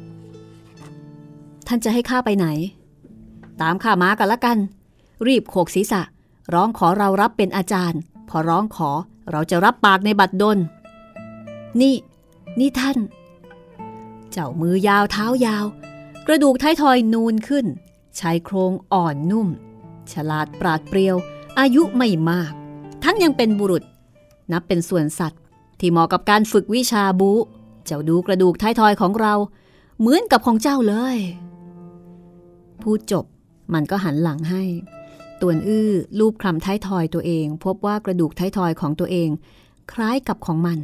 [1.67, 2.47] ท่านจะให้ข้าไปไหน
[3.63, 4.59] ตามข้ามากันละกัน
[5.27, 6.03] รีบโขกศีรษะ
[6.55, 8.91] ร้องขอเรารับเป็นอาจารย์ พอร้องขอ
[9.31, 10.59] เราจะรับปากในบัตรดล
[11.81, 11.95] นี่
[12.59, 12.99] นี่ท่าน
[14.31, 15.65] เจ้ามือยาวเท้ายาว
[16.27, 17.67] กระดูกท้ายทอยนูนขึ้น
[18.19, 19.49] ชายโครงอ่อนนุ่ม
[20.13, 21.17] ฉลาดปราดเปรียว
[21.59, 22.53] อายุไม่มาก
[23.05, 23.85] ทั้งยังเป็นบุรุษ
[24.53, 25.40] นับเป็นส่วนสัตว์
[25.81, 27.33] ที่เหมาะกับการฝึกวิชาบู
[27.85, 29.35] เจ้าดูกระดูกท้ายทอยของเรา
[29.99, 31.19] เหมือนกับของเจ้าเลย
[32.83, 33.25] พูดจบ
[33.75, 34.65] มันก็หันหลังให้
[35.41, 39.29] ตวนอื้อลูบคลำท้ายทอยตัวเอง พบว่ากระดูกท้ายทอยของตัวเอง
[39.93, 40.79] คล้ายกับของมัน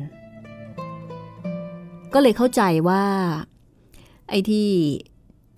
[2.12, 3.04] ก็เลยเข้าใจว่า
[4.28, 4.68] ไอ้ที่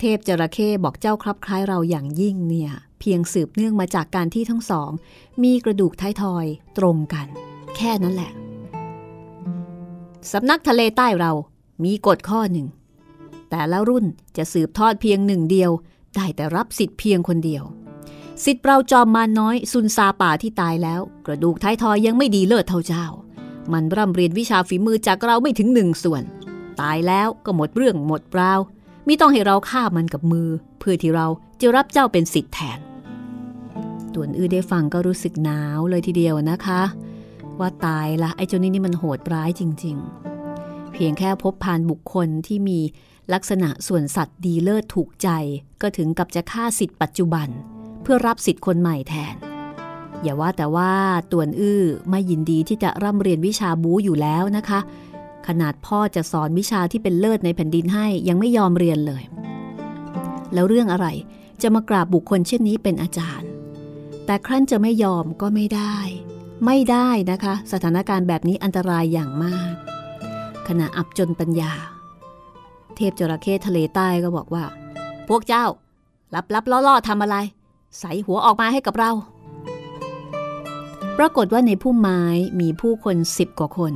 [0.00, 4.90] เทพจระเข้บอกเจ้าครับคล้ายเราอย่างยิ่งเนี่ย เพียงสืบเนื่องมาจากการที่ทั้งสอง
[5.42, 6.44] มีกระดูกท้ายทอย
[6.78, 7.26] ตรงกัน
[7.76, 8.32] แค่นั้นแหละ
[10.32, 11.32] สำนักทะเลใต้เรา
[11.84, 12.66] มีกฎข้อหนึ่ง
[13.50, 14.04] แต่ละรุ่น
[14.36, 15.70] จะสืบทอดเพียงหนึ่งเดียว
[16.14, 17.64] ได้แต่รับสิทธิ์เพียงคนเดียว
[18.44, 23.06] สิทธิ์เราจอมมาน้อยซุนซาป่าที่ตายแล้ว กระดูกท้ายทอยยังไม่ดีเลิศเท่าเจ้า
[23.72, 26.22] มันร่ำเรียนวิชาฝีมือจากเราไม่ถึงหนึ่งส่วน
[26.80, 28.52] ตายแล้วก็หมดเรื่องหมดเปล่า
[29.06, 31.26] มิต้องให้เราฆ่ามันกับมือ เพื่อที่เรา
[31.60, 32.78] จะรับเจ้าเป็นสิทธิ์แทน
[34.14, 36.80] ตวนอื้อได้ฟังก็รู้สึกหนาวเลยทีเดียวนะคะ
[37.60, 39.96] ว่าตายละไอ้เจ้านี่นี่มันโหดร้ายจริง
[40.44, 42.80] ๆ เพียงแค่พบผ่านบุคคลที่มี
[43.32, 45.28] ลักษณะส่วนสัตว์ดีเลิศถูกใจ
[45.82, 47.48] ก็ถึงกับจะฆ่าสิทธิ์ปัจจุบัน
[48.02, 49.34] เพื่อรับสิทธิ์คนใหม่แทน
[50.22, 50.92] อย่าว่าแต่ว่า
[51.32, 54.80] ตวนอื้อไม่ยินดีที่จะร่ำเรียนวิชาบูอยู่แล้วนะคะ
[55.46, 59.22] ขนาดพ่อจะสอนวิชาที่เป็นเลิศในแผ่นดินให้ยังไม่ยอมเรียนเลย
[60.54, 61.06] แล้วเรื่องอะไร
[61.62, 63.48] จะมากราบบุคคลเช่นนี้เป็นอาจารย์
[64.26, 65.96] แต่ครั้นจะไม่ยอมก็ไม่ได้
[66.64, 69.72] ไม่ได้นะคะ สถานการณ์แบบนี้อันตรายอย่างมาก
[70.68, 71.72] ขณะอับจนปัญญา
[72.96, 74.64] เทพจระเข้ทะเลใต้ก็บอกว่า
[75.28, 75.64] พวกเจ้า
[76.34, 77.36] ลับลับล่อล่อทำอะไร
[77.98, 79.10] ใส่หัวออกมาให้กับเรา
[81.18, 82.22] ปรากฏว่าในพุ่มไม้
[82.60, 83.94] มีผู้คนสิบกว่าคน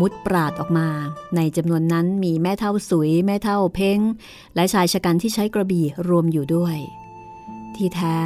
[0.00, 0.88] มุดปราดออกมา
[1.36, 3.98] ในจำนวนนั้นมีแม่เท่าสุย แม่เท่าเพ้ง
[4.54, 6.76] และชายชะกันที่ใช้กระบี่รวมอยู่ด้วย
[7.76, 8.18] ที่แท้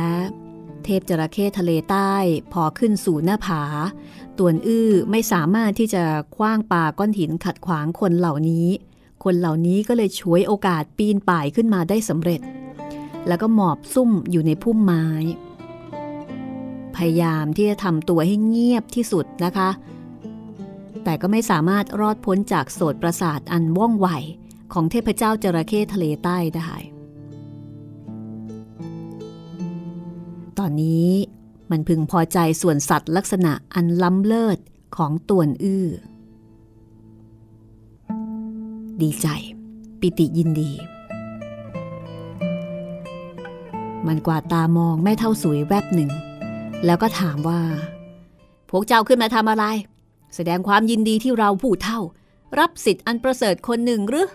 [0.85, 2.15] เทพจระเข้ทะเลใต้
[2.53, 3.63] พอขึ้นสู่หน้าผา
[4.39, 6.03] ตวนอื้อไม่สามารถที่จะ
[6.37, 8.69] คว้างปาก้อนหินขัดขวางคนเหล่านี้
[9.25, 12.41] คนเหล่านี้ก็เลยช่วยโอกาสปีนป่ายขึ้นมาได้สำเร็จ
[13.29, 15.07] แล้วก็หมอบซุ่มอยู่ในพุ่มไม้
[16.97, 19.71] พยายามที่จะทำตัวให้เงียบที่สุดนะคะ
[21.05, 24.09] แต่ก็ไม่สามารถรอดพ้นจากโสดประสาทอันว่องไว
[24.73, 26.92] ของเทพเจ้าจระเข้ทะเลใต้ได้
[30.59, 31.09] ตอนนี้
[31.71, 34.59] มันพึงพอใจส่วนสัตว์ลักษณะอันล้ำเลิศ
[34.97, 35.87] ของตวนอื้อ
[39.03, 39.27] ดีใจ
[40.01, 40.71] ปิติยินดี
[44.07, 46.11] มันกวาดตามองแม่เท่าสวยแวบหนึ่ง
[46.85, 47.61] แล้วก็ถามว่า
[48.71, 49.65] พวกเจ้าขึ้นมาทำอะไร
[50.35, 52.01] แสดงความยินดีที่เราผู้เท่า
[52.59, 54.29] รับสิทธิ์อันประเสริฐคนหนึ่งหรือ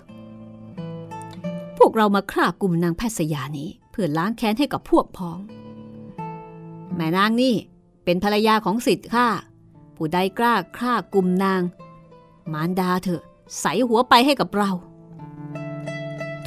[1.77, 5.39] พวกเรามาฆ่ากลุ่มนางแพทย์สยานี้ เพื่อล้างแค้นให้กับพวกพ้อง
[6.95, 7.55] แม่นางนี่
[8.03, 9.27] เป็นภรรยาของสิทธิ์ข้า
[9.95, 11.61] ผู้ใดกล้าฆ่ากลุ่มนาง
[12.53, 13.23] มารดาเถอะ
[13.59, 14.71] ใส่หัวไปให้กับเรา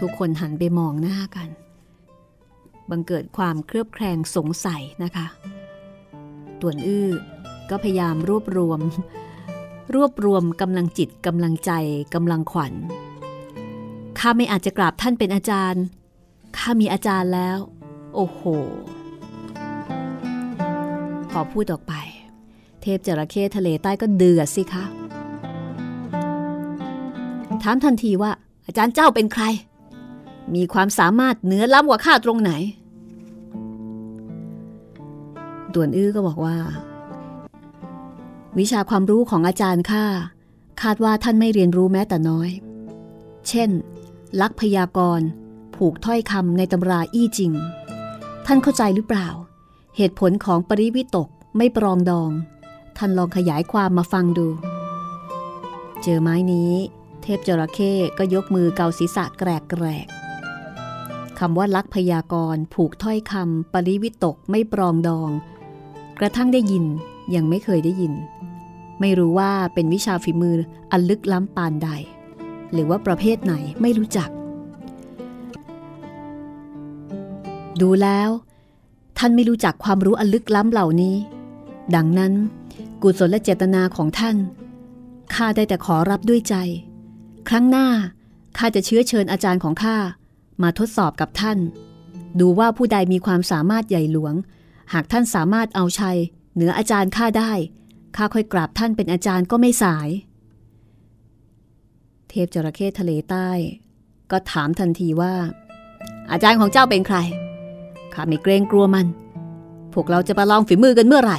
[0.01, 1.49] ทุกคนหันไปมองหน้ากัน
[2.91, 5.27] บังเกิดความเครือบแคลงสงสัยนะคะ
[6.61, 7.11] ต่วนอื้อ
[7.71, 8.81] ก็พยายามรวบรวม
[9.95, 11.71] รวบรวมกำลังจิตกำลังใจ
[12.15, 12.73] กำลังขวัญ
[14.19, 15.85] ข้าไม่อาจจะกราบท่านเป็นอาจารย์
[16.57, 17.59] ข้ามีอาจารย์แล้ว
[18.15, 18.43] โอ้โห
[21.31, 21.95] พอพูดออกไป
[22.83, 24.85] เทพจระเข้ทะเลใต้ก็เดือดสิคะ
[27.63, 28.31] ถามทันทีว่า
[28.67, 29.45] อาจารย์เจ้าเป็นใคร
[30.55, 32.53] มีความสามารถเหนือล้ำกว่าข้าตรงไหน
[35.75, 36.57] ต่วนอื้อก็บอกว่า
[38.59, 40.05] วิชาความรู้ของอาจารย์ข้า
[40.83, 42.51] คาดว่าท่านไม่เรียนรู้แม้แต่น้อย
[43.49, 43.71] เช่น
[44.41, 45.21] ลักพยากร
[45.77, 47.53] ผูกถ้อยคำในตำราอี้จริง
[48.47, 49.29] ท่านเข้าใจหรือเปล่า
[50.03, 52.31] เหตุผลของปริวิตกไม่ปรองดอง
[52.97, 54.47] ท่านลองขยายความมาฟังดู
[56.03, 56.73] เจอไม้นี้
[57.23, 60.07] เทพจระเข้ก็ยกมือเกาศีรษะแกรกแกรก
[61.39, 65.31] คำว่าลักพยากรผูกถ้อยคำปริวิตกไม่ปรองดอง
[66.19, 66.85] กระทั่งได้ยิน
[67.35, 68.15] ยังไม่เคยได้ยิน
[69.01, 70.57] ไม่รู้ว่าเป็นวิชาฝีมือ
[70.91, 71.89] อันลึกล้ำปานใด
[72.73, 74.31] หรือว่าประเภทไหนไม่รู้จัก
[77.83, 78.31] ดูแล้ว
[79.19, 81.17] ท่านไม่รู้จักความรู้อันลึกล้ำเหล่านี้
[81.95, 82.33] ดังนั้น
[83.03, 84.37] กุศลและเจตนาของท่าน
[85.35, 86.55] ข้าได้แต่ขอรับด้วยใจ
[87.49, 87.89] ครั้งหน้า
[88.59, 89.97] ข้าจะเชื้อเชิญอาจารย์ของข้า
[90.63, 91.59] มาทดสอบกับท่าน
[92.41, 94.35] ดูว่าผู้ใดมีความสามารถใหญ่หลวง
[94.93, 96.19] หากท่านสามารถเอาชัย
[96.55, 97.53] เหนืออาจารย์ข้าได้
[98.17, 100.09] ข้าค่อยกราบท่านเป็นอาจารย์ก็ไม่สาย
[102.29, 103.49] เทพจระเข้ทะเลใต้
[104.31, 105.35] ก็ถามทันทีว่า
[106.33, 107.19] อาจารย์ของเจ้าเป็นใคร
[108.15, 109.07] ข้าไม่เกรงกลัวมัน
[109.95, 111.39] พวกเราจะประลองฝีมือกันเมื่อไหร่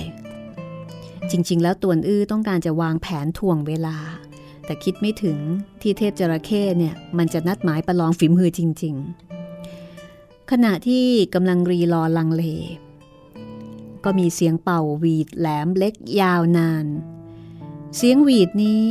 [1.32, 3.98] จริง ๆ แล้วตวนอื้อต้องการจะวางแผนถ่วงเวลา
[4.66, 5.38] แต่คิดไม่ถึง
[5.82, 8.96] ที่เทพจระเข้เนี่ยมันจะนัดหมายประลองฝีมือจริง
[9.74, 12.44] ๆ ขณะที่กำลังรีรอลังเล
[14.04, 16.86] ก็มีเสียงเป่าหวีดแหลมเล็กยาวนาน
[17.96, 18.86] เสียงหวีดนี้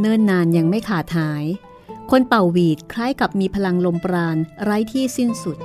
[0.00, 1.44] เนิ่นนานยังไม่ขาดหาย
[2.10, 5.58] คนเป่าหวีดคล้ายกับมีพลังลมปราณไร้ที่สิ้นสุด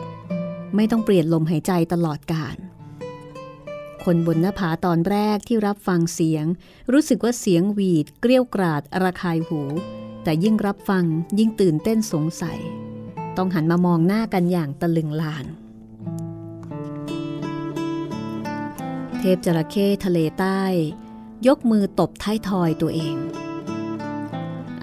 [0.76, 2.57] ไม่ต้องเปลี่ยนลมหายใจตลอดกาล
[4.03, 6.45] คนบนหน้าผาตอนแรกที่รับฟังเสียง
[6.91, 9.61] รู้สึกว่าเสียงหวีด เกลี้ยวกราดระคายหู
[10.24, 11.03] แต่ยิ่งรับฟัง
[11.39, 12.59] ยิ่งตื่นเต้นสงสัย
[13.38, 15.45] ต้องหันมามองหน้ากันอย่างตะลึงลาน
[19.18, 20.61] เทพจระเข้ทะเลใต้
[21.47, 23.15] ยกมือตบท้ายทอยตัวเอง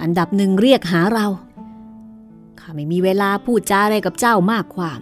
[0.03, 1.27] อันดับหนึ่งเรียกหาเรา
[2.61, 5.01] ข้าไม่มีเวลาพูดจาอะไรกับเจ้ามากความ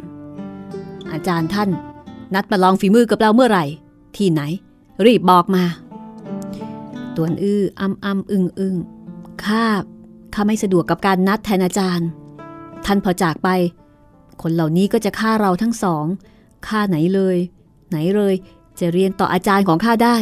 [1.12, 1.70] อาจารย์ท่าน
[2.34, 3.64] นัดมาลองฝีมือกับเราเมื่อไหร่
[4.16, 4.42] ที่ไหน
[5.06, 5.64] รีบบอกมา
[7.16, 8.74] ตวนอื้ออ้ำอ้ำอึงอึง
[9.44, 9.64] ข้า
[10.34, 12.08] ข้าไม่สะดวกกับการนัดแทนอาจารย์
[12.86, 13.48] ท่านพอจากไป
[14.42, 16.04] คนเหล่านี้ก็จะฆ่าเราทั้งสอง
[16.66, 17.36] ฆ่าไหนเลย
[17.90, 18.34] ไหนเลย
[18.80, 20.16] จะเรียนต่ออาจารย์ของข้าได้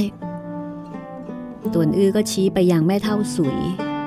[1.75, 3.59] ตวนอื้อก็ชี้ไปยังแม่เท่าสุย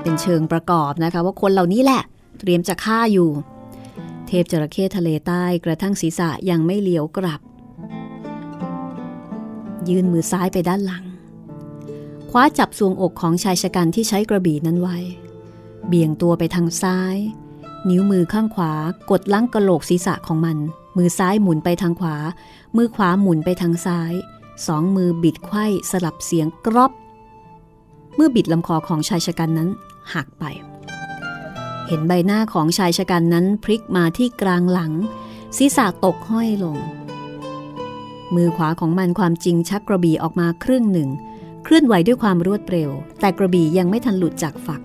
[0.01, 2.01] เป็นเชิงประกอบนะคะ ว่าคนเหล่านี้แหละ
[2.39, 3.29] เตรียมจะฆ่าอยู่
[4.34, 7.41] ทพจระเข้ทะเลใต้กระทั่งศีรษะยังไม่เลี้ยวกลับ
[9.89, 11.05] ยื่นมือซ้ายไปด้านหลัง
[12.29, 14.97] คว้าจับทรวงอกของชายชะกันที่ใช้กระบี่นั้นไว้
[15.88, 17.17] เบี่ยงตัวไปทางซ้าย
[17.89, 18.73] นิ้วมือข้างขวา
[19.11, 20.57] กดลังกระโหลกศีรษะของมัน
[20.97, 22.15] มือซ้ายหมุนไปทางขวา
[22.75, 24.13] มือขวาหมุนไปทางซ้าย
[24.67, 26.91] สองมือบิดไข้สลับเสียงกรอบ
[28.15, 29.69] เมื่อบิดลำคอของชายชะกันนั้น
[30.13, 30.45] หักไป
[31.94, 34.94] ห็นใบหน้าของชายชะกันนั้นพลิกมาที่กลางหลัง
[35.58, 36.78] ศีรษะตกห้อยลง
[38.36, 41.10] มือขวาของมันความจริงชักกระบี่ออกมาครึ่งหนึ่ง
[41.64, 42.89] เคลื่อนไหวด้วยความรวดเร็ว
[43.20, 44.82] แต่กระบี่ยังไม่ทันหลุดจากฝัก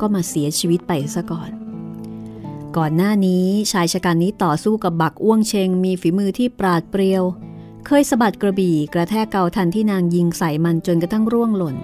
[0.00, 1.50] ก็มาเสียชีวิตไปซะก่อน
[2.76, 7.24] ก่อนหน้านี้ชายชะกันนี้ต่อสู้กับบักอ้วงเชงมีฝีมือที่ปราดเปรียว
[7.86, 11.76] เคยสะบัดกระบี่กระแทกเกาทันที่นางยิงใส่มันจนกระทั่งร่วงหล่น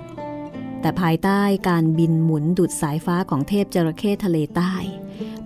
[0.87, 4.75] แต่ภายใต้การบินหมุนดุดสายฟ้าของเทพจระเข้ทะเลใต้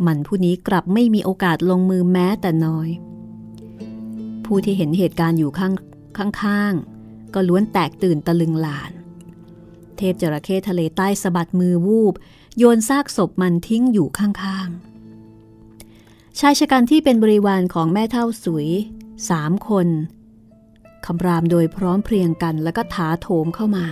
[0.06, 2.88] มันผู้นี้กลับไม่มีโอกาสลงมือแม้แต่น้อย
[4.44, 6.74] ผู้ที่เห็นเหตุการณ์อยู่ข้างข้าง
[7.34, 8.90] ก็ล้วนแตกตื่นตะลึงหลาน
[9.96, 12.14] เทพจระเข้ทะเลใต้สะบัดมือวูบ
[12.58, 18.68] โยนซากศพมันทิ้งอยู่ข้างๆ ชายชะกันที่เป็นบริวารของแม่เท่าสุย
[19.30, 19.88] สามคน
[21.06, 23.86] คำรามโดยพร้อมเพรียงกันแล้วก็ถาโถมเข้ามา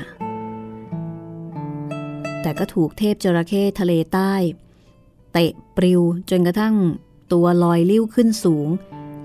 [2.43, 4.35] แต่ก็ถูกเทพจระเข้ทะเลใต้
[5.33, 6.77] เตะปลิวจนกระทั่ง
[7.33, 8.69] ตัวลอยลิ้วขึ้นสูง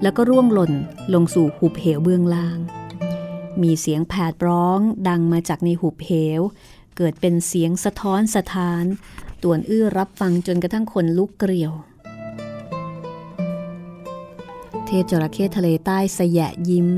[0.01, 0.73] แล้วก็ร่วงหล่น
[1.13, 2.59] ลงสู่หุบเหวเบื้องล่าง
[3.61, 6.41] มีเสียงแผดร้องดังมาจากในหุบเหว
[6.97, 8.85] เกิดเป็นเสียงสะท้อนสะท้าน
[9.43, 11.73] ต่วนอื้อรับฟังจนกระทั่งคนลุกเกลียว
[14.85, 16.89] เทพจระเข้ทะเลใต้สยะยิ้ม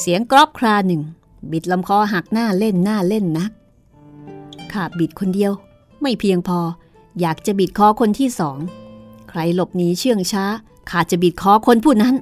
[0.00, 1.02] เสียงกรอบคราหนึ่ง
[1.52, 3.50] บิดลำคอหักหน้าเล่นหน้าเล่นนัก
[4.72, 5.52] ข้าบิดคนเดียว
[6.02, 6.58] ไม่เพียงพอ
[7.20, 8.58] อยากจะบิดคอคนที่สอง
[9.28, 10.44] ใครหลบหนีเชื่องช้า
[10.90, 12.14] ข้าจะบิดคอคนผู้นั้น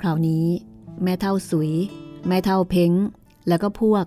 [0.00, 0.46] คราวนี้
[1.02, 1.70] แม่เท่าสุย
[2.28, 2.92] แม่เท่าเพ้ง
[3.48, 4.04] แล้วก็พวก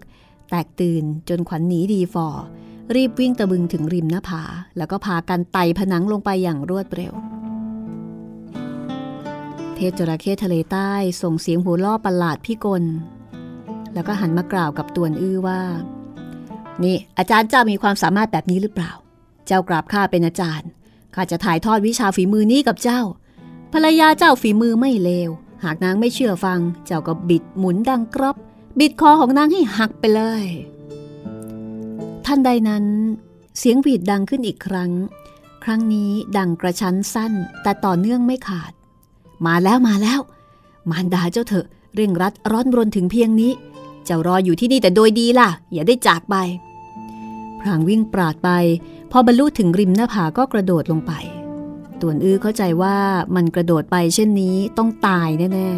[0.50, 2.28] แตกตื่นจนขวัญหนีดีฟอ
[2.96, 4.44] รีบวิ่งตะบึงถึงริมหน้าผา
[4.78, 7.14] แล้วก็พากันไต่ผนังลงไปอย่างรวดเร็ว
[9.76, 12.84] เทพจระเข้ทะเลใต้ส่งเสียงหัวล่อประหลาดพี่กล
[13.94, 15.62] แล้วก็หันมากล่าวกับตวนอื้อว่า
[16.84, 18.92] นี่ อาจารย์เจ้ามีความสามารถแบบนี้หรือเปล่า
[19.48, 20.70] เจ้ากราบข้าเป็นอาจารย์
[21.16, 23.02] ข้าจะถ่ายทอดวิชาฝีมือนี้กับเจ้า
[23.74, 25.30] ภรรยาเจ้าฝีมือไม่เลว
[25.64, 28.38] หากนางไม่เชื่อฟัง เจ้าก็บิดหมุนดังกรอบ
[28.80, 30.46] บิดคอของนางให้หักไปเลย
[32.26, 32.86] ท่านใดนั้น
[33.58, 34.92] เสียงหวีดดังขึ้นอีกครั้ง
[35.64, 37.34] ครั้งนี้ดังกระชั้นสั้น
[37.64, 38.72] แต่ต่อเนื่องไม่ขาด
[39.46, 40.20] มาแล้วมาแล้ว
[40.90, 43.52] มารดาเจ้าเถอะเร่งรัดร้อนรนถึงเพียงนี้
[44.08, 46.36] เจ้ารออยู่ที่นี่แต่โดยดีล่ะ อย่าได้จากไป
[47.60, 48.50] พรางวิ่งปราดไป
[49.12, 51.14] พอบรรลุถึงริมหน้าผาก็กระโดดลงไป
[52.02, 52.96] ต่วนอื้อเข้าใจว่า
[53.36, 55.70] มันกระโดดไปเช่นนี้ต้องตายแน่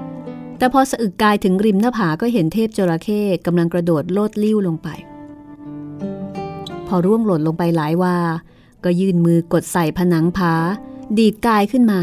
[0.00, 4.88] ๆ แต่พอสะอึกกายถึงริมหน้าผาก็เห็นเทพจระเข้กำลังกระโดดโลดลิ้วลงไป
[6.86, 8.16] พอร่วงหล่นลงไปหลายว่า
[8.84, 10.54] ก็ยื่นมือกดใส่ผนังผา
[11.18, 12.00] ดีดกายขึ้นมา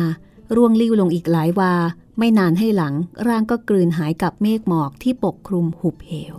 [0.56, 1.74] ร่วงลิ้วลงอีกหลายวา
[2.18, 2.94] ไม่นานให้หลัง
[3.28, 6.36] ร่างก็กลืนหายกับเมฆหมอกที่ปกคลุมหุบเหว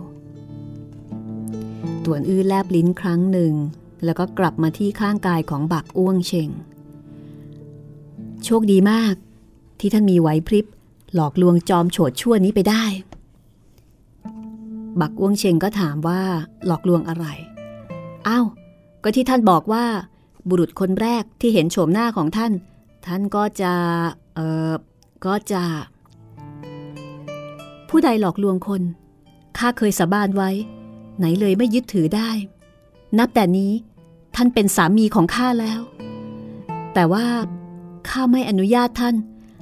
[2.05, 3.53] ต่วนอื้อแลบลิ้นครั้งหนึ่ง
[4.03, 6.49] แล้วก็กลับมาที่ข้างกายของบักอ้วงเชง
[8.43, 9.15] โชคดีมาก
[9.79, 10.65] ที่ท่านมีไหวพริบ
[11.15, 12.83] หลอกลวงจอมโฉดชั่วนี้ไปได้
[15.01, 16.21] บักอ้วงเชงก็ถามว่า
[16.65, 17.25] หลอกลวงอะไร
[18.27, 18.45] อ้าว
[19.03, 19.85] ก็ที่ท่านบอกว่า
[20.49, 22.51] บุรุษคนแรกที่เห็นโฉมหน้าของท่าน
[23.05, 23.73] ท่านก็จะ
[24.35, 24.71] เออ
[25.25, 25.63] ก็จะ
[27.89, 28.81] ผู้ใดหลอกลวงคน
[29.57, 30.49] ข้าเคยสาบานไว้
[31.17, 32.29] ไหนเลยไม่ยึดถือได้
[33.17, 33.71] นับแต่นี้
[34.35, 35.81] ท่านเป็นสามีของข้าแล้ว
[36.93, 37.25] แต่ว่า
[38.09, 39.15] ข้าไม่อนุญาตท่าน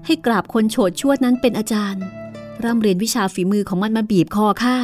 [0.06, 2.04] ให้กราบคนโฉดชวดนั้นเป็นอาจารย์
[2.64, 4.78] ร่ำเรียนวิชาฝีมือของมันมาบีบคอข้า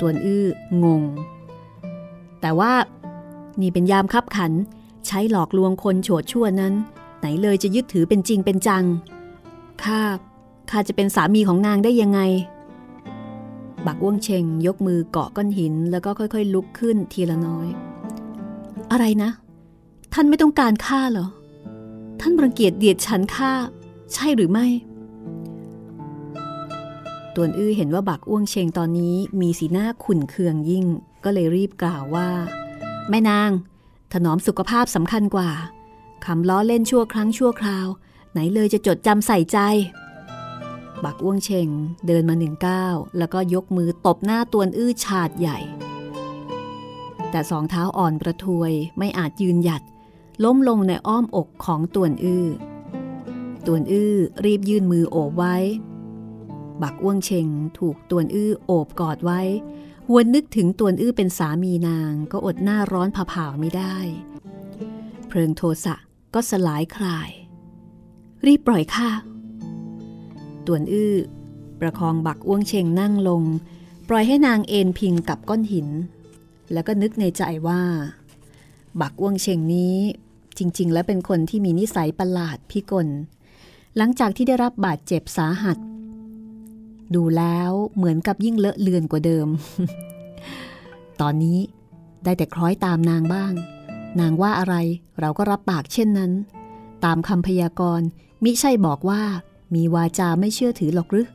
[0.06, 0.46] วนอื้อ
[0.84, 1.02] งง
[2.40, 2.72] แต่ว่า
[3.60, 4.52] นี่เป็นยามคับขัน
[5.06, 6.74] ใช้หลอกลวงคนโฉดชั่วนั้น
[7.22, 8.84] ไหนเลยจะยึดถือเป็นจริงเป็นจัง
[9.84, 10.00] ข้า
[10.70, 12.20] ข้าจะเป็นสามีของนางได้ยังไง
[13.86, 17.68] บักว่วงเชงยกมือเกาะก้อนหินแล้วก็ค่อยๆ ลุกขึ้นทีละน้อย
[18.90, 19.30] อะไรนะ
[20.12, 21.28] ท่านไม่ต้องการข้าเหรอ
[22.20, 23.52] ท่านรังเกียจเดียดฉันข้า
[24.14, 24.66] ใช่หรือไม่
[27.34, 30.84] ตวนอื้อเห็นว่าบักอ้วงเชงตอนนี้มีสีหน้าขุ่นเคืองยิ่ง
[31.24, 32.28] ก็เลยรีบกล่าวว่า
[33.10, 33.50] แม่นาง
[34.12, 35.50] ถนอมสุขภาพสำคัญกว่า
[36.26, 37.86] คำล้อเล่นชั่วครั้งชั่วคราว
[38.32, 39.58] ไหนเลยจะจดจำใส่ใจ
[41.04, 41.68] บักอ้วงเชง
[42.06, 45.58] เดินมาหนึ่งก้าวแล้วก็ยกมือตบหน้าตวนอื้อฉาดใหญ่
[47.30, 49.82] แต่สองเท้าอ่อนประทวยไม่อาจยืนหยัด
[50.44, 52.46] ล้มลงในอ้อมอกของตวนอื้อ
[53.66, 54.14] ตวนอื้อ
[54.44, 55.56] รีบยื่นมือโอบไว้
[56.82, 57.48] บักอ้วงเชง
[57.78, 59.40] ถูกตวนอื้อโอบกอดไว้
[60.08, 63.96] หวนนึกถึงตวนอื้อเป็นสามีนางก็อดหน้าร้อนผาๆไม่ได้
[65.28, 65.94] เพลิงโทสะ
[66.34, 67.30] ก็สลายคลาย
[68.46, 69.08] รีบปล่อยข้า
[70.66, 71.16] ตวนอื้อ
[71.80, 73.42] ประคองบักอ้วงเชงนั่งลง
[74.08, 75.88] ปล่อยให้นางเอนพิงกับก้อนหิน
[76.72, 77.82] แล้วก็นึกในใจว่า
[79.00, 79.96] บักอ้วงเชงนี้
[80.58, 83.08] จริง ๆ แล้วเป็นคนที่มีนิสัยประหลาดพิกล
[83.96, 85.78] หลังจากที่ได้รับบาดเจ็บสาหัส
[87.14, 89.48] ดูแล้วเหมือนกับยิ่งเลอะเลือนกว่าเดิม
[91.20, 91.58] ตอนนี้
[92.24, 93.52] ได้แต่คล้อยตามนางบ้าง
[94.20, 94.74] นางว่าอะไร
[95.20, 96.32] เราก็รับปากเช่นนั้น
[97.04, 98.06] ตามคำพยากรณ์
[98.44, 99.22] มิใช่บอกว่า
[99.74, 101.28] มีวาจาไม่เชื่อถือหรอกหรือ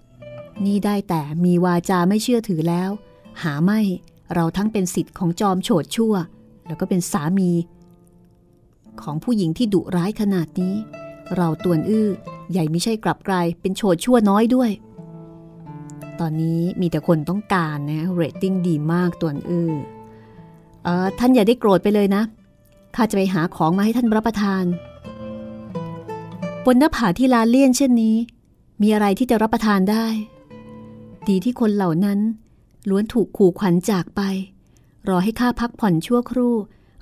[0.66, 2.90] นี่ได้แต่มีวาจาไม่เชื่อถือแล้ว
[3.44, 3.80] หาไม่
[4.34, 6.14] เราทั้งเป็นสิทธิ์ของจอมโฉดชั่ว
[6.68, 7.52] แล้วก็เป็นสามี
[9.02, 10.76] ของผู้หญิงที่ดุร้ายขนาดนี้
[11.36, 12.10] เราตวนอื้อ
[12.52, 14.72] ใหญ่ไม่ใช่กลับกลายเป็นโฉดชั่วน้อยด้วย
[16.20, 19.74] ตอนนี้มีแต่คนต้องการนะเรตติ้งดีมากตัวอือ
[20.84, 22.24] เออท่านอย่าได้โกรธไปเลยนะ
[22.98, 24.66] ข้าจะไปหาของมาให้ท่านรับประทาน
[26.66, 28.16] บนหน้าผาที่ลาเลี่ยนเช่นนี้
[28.82, 30.08] มีอะไรที่จะรับประทานได้
[31.28, 32.20] ดีที่คนเหล่านั้น
[32.90, 34.22] ล้วนถูกขู่ขวัญจากไป
[35.08, 36.56] รอให้ข้าพักผ่อนชั่วครู่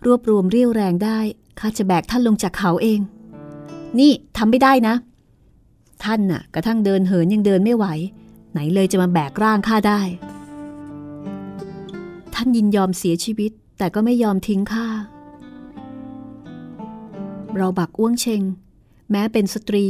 [0.06, 1.20] รวบรวมเรี่ยวแรงได้
[1.60, 3.00] ข้าจะแบกท่านลงจากเขาเอง
[4.00, 4.96] นี่ทำไม่ได้นะ
[6.04, 7.86] ท่านน่ะ กระทั่งเดินเหินยังเดินไม่ไหว
[8.52, 10.02] ไหนเลยจะมาแบกร่างข้าได้
[12.34, 14.88] ท่านยินยอมเสียชีวิตแต่ก็ไม่ยอมทิ้งข้า
[17.58, 18.42] เราบักอ้วงเชง
[19.12, 19.86] แม้เป็นสตรี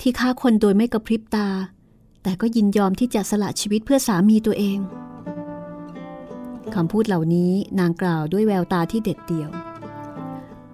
[0.00, 1.48] ที่ฆ่าคนโดยไม่กระพริบตา
[2.22, 4.78] แต่ก็ยินยอมที่จะสละชีวิตเพื่อสามีตัวเอง
[6.74, 9.50] คำพูดเหล่านี้นางกล่าวด้วยแววตาที่เด็ดเดี่ยว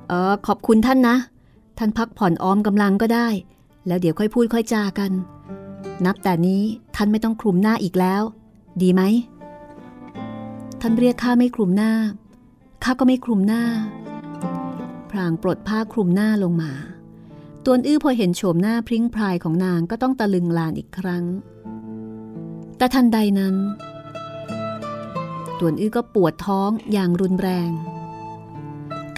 [0.08, 1.16] เออขอบคุณท่านนะ
[1.78, 3.28] ท่านพักผ่อนออมกำลังก็ได้
[3.86, 5.12] แล้วเดี๋ยวค่อยพูดค่อยจากัน
[6.06, 6.62] นับแต่นี้
[6.96, 8.22] ท่านไม่ต้องคลุมหน้าอีกแล้ว
[8.82, 9.02] ดีไหม
[10.80, 11.92] ท่านเรียกข้าไม่คลุมหน้า
[12.84, 13.62] ข้าก็ไม่คลุมหน้า
[15.18, 16.72] รางปลดผ้าคลุมหน้าลงมา
[17.64, 21.24] ตวนอื้อพอเห็นโฉมหน้าพริ้งพรายของนางก็ต้องตะลึงลานอีกครั้ง
[22.76, 23.54] แต่ทันใดนั้น
[25.58, 27.70] ตวนอื้อก็ปวดท้องอย่างรุนแรง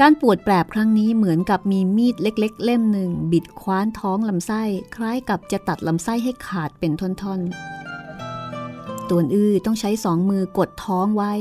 [0.01, 4.62] การปวดแปรบครั้งนี้เหมือนกับมีมีดเล็กๆ เล่มหนึ่ง บิดคว้านท้องลำไส้
[4.94, 11.32] คล้ายกับจะตัดลำไส้ให้ขาดเป็นท่อนๆตวนอื้อต้องใช้สองมือกดท้องไว้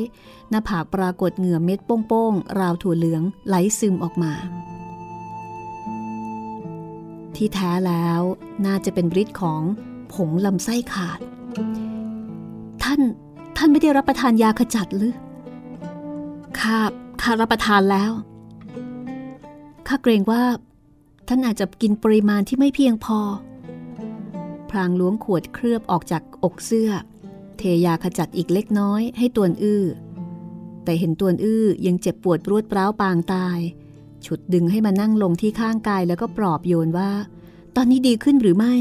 [0.49, 4.33] หน้าผากปรากฏเหงื่อเม็ดโป้งๆ ราวถั่วเหลืองไหลซึมออกมา
[7.35, 8.21] ที่แท้แล้ว
[8.65, 9.61] น่าจะเป็นฤทธิ์ของ
[10.13, 11.19] ผงลำไส้ขาด
[12.83, 13.01] ท่าน
[13.57, 15.13] ท่านไม่ได้รับประทานยาขจัดหรือ
[16.59, 16.77] ข้า
[17.21, 18.11] ข้ารับประทานแล้ว
[19.87, 20.43] ข้าเกรงว่า
[21.27, 23.19] ท่านอาจจะกินปริมาณที่ไม่เพียงพอ
[24.69, 26.91] พรางล้วงขวดเคลือบออกจากอกเสื้อ
[27.57, 29.83] เทยาขจัดอีกเล็กน้อยให้ตวนอื้อ
[30.87, 33.59] แต่เห็นตวนอื้อยังเจ็บปวดรวดร้าวปางตาย
[34.25, 37.11] ฉุดดึงให้มานั่งลงที่ข้างกายแล้วก็ปลอบโยนว่า
[37.75, 38.73] ตอนนี้ดีขึ้นหรือไม่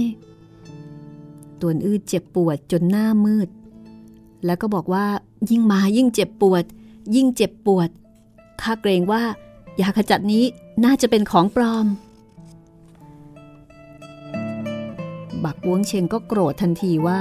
[1.61, 3.49] ตวนอื้อเจ็บปวดจนหน้ามืด
[4.45, 5.07] แล้วก็บอกว่า
[5.51, 6.65] ยิ่งมายิ่งเจ็บปวด
[7.15, 7.89] ยิ่งเจ็บปวด
[8.61, 9.23] ข้าเกรงว่า
[9.81, 10.45] ยาขจัดนี้
[10.85, 11.87] น่าจะเป็นของปลอม
[15.45, 17.21] บักวงเชงก็โกรธทันทีว่า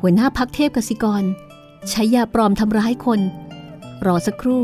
[0.00, 1.22] หัวหน้าพักเทพกสิกร
[1.90, 3.20] ใช้ยาปลอมทำร้ายคน
[4.06, 4.62] รอสักครู่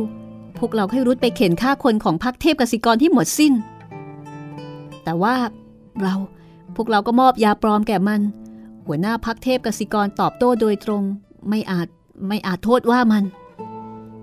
[0.58, 3.52] พวกเราให้รุดไปเข็นฆ่าคนของพักเทพกสิกรที่หมดสิ้น
[5.04, 5.34] แต่ว่า
[6.02, 6.14] เรา
[6.76, 8.20] พวกเราก็มอบยาปลอมแก่มัน
[8.86, 11.02] หัวหน้าพักเทพกสิกรตอบโต้โดยตรง
[11.48, 11.88] ไม่อาจ
[12.28, 13.24] ไม่อาจโทษว่ามัน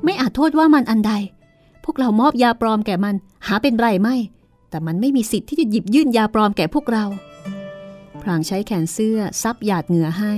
[0.04, 1.14] ไม่อาจโทษว่ามันอันใด
[1.84, 3.16] พวกเรามอบยาปลอมแก่มัน
[3.48, 4.16] หาเป็นไรไม่
[4.70, 7.06] แต่มันไม่มีสิทธิ์ที่จะหยิบยื่นยาปลอมแก่พวกเรา
[8.22, 10.36] พรางใช้แขนเสื้อซับหยาดเหงื่อให้